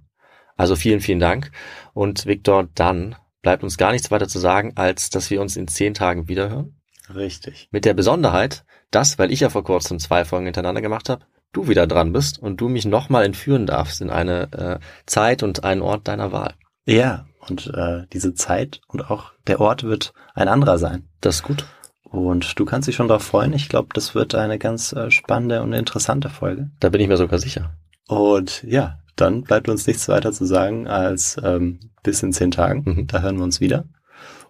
[0.56, 1.52] Also vielen, vielen Dank.
[1.94, 5.68] Und Victor, dann bleibt uns gar nichts weiter zu sagen, als dass wir uns in
[5.68, 6.82] zehn Tagen wiederhören.
[7.14, 7.68] Richtig.
[7.72, 11.68] Mit der Besonderheit, dass, weil ich ja vor kurzem zwei Folgen hintereinander gemacht habe, du
[11.68, 15.82] wieder dran bist und du mich nochmal entführen darfst in eine äh, Zeit und einen
[15.82, 16.56] Ort deiner Wahl.
[16.86, 21.10] Ja, und äh, diese Zeit und auch der Ort wird ein anderer sein.
[21.22, 21.66] Das ist gut.
[22.04, 23.54] Und du kannst dich schon darauf freuen.
[23.54, 26.72] Ich glaube, das wird eine ganz äh, spannende und interessante Folge.
[26.80, 27.76] Da bin ich mir sogar sicher.
[28.08, 32.84] Und ja, dann bleibt uns nichts weiter zu sagen als ähm, bis in zehn Tagen.
[32.86, 33.08] Mhm.
[33.08, 33.86] Da hören wir uns wieder.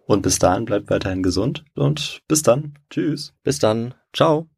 [0.05, 2.73] Und bis dahin bleibt weiterhin gesund und bis dann.
[2.89, 3.33] Tschüss.
[3.43, 3.93] Bis dann.
[4.13, 4.49] Ciao.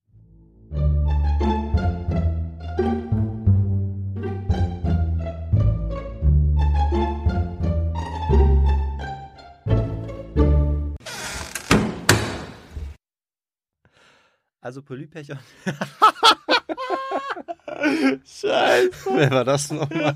[14.61, 15.37] Also Polypechon.
[18.25, 19.09] Scheiße.
[19.15, 20.15] Wer war das nochmal?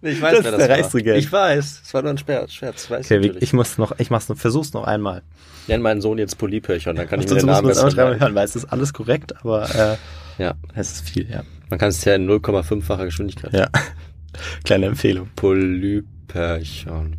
[0.00, 1.16] Nee, ich weiß, Das wer ist das der war.
[1.16, 1.82] Ich weiß.
[1.84, 2.52] Es war nur ein Scherz.
[2.52, 5.22] Scherz weiß Okay, ich ich muss noch, ich mach's noch, versuch's noch einmal.
[5.66, 8.56] Nenn meinen Sohn jetzt Polypöchern, dann kann ich mir den Namen besser hören, weil es
[8.56, 9.96] ist alles korrekt, aber äh,
[10.42, 11.42] Ja, es ist viel, ja.
[11.68, 13.52] man kann es ja in 0,5-facher Geschwindigkeit.
[13.52, 13.68] Ja.
[14.64, 15.28] Kleine Empfehlung.
[15.36, 17.18] Polypöchern.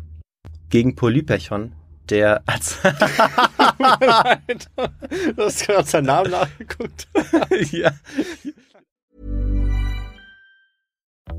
[0.70, 1.72] Gegen Polypechon,
[2.08, 2.78] der als
[5.36, 7.06] du hast gerade seinen Namen nachgeguckt.
[7.72, 7.92] ja.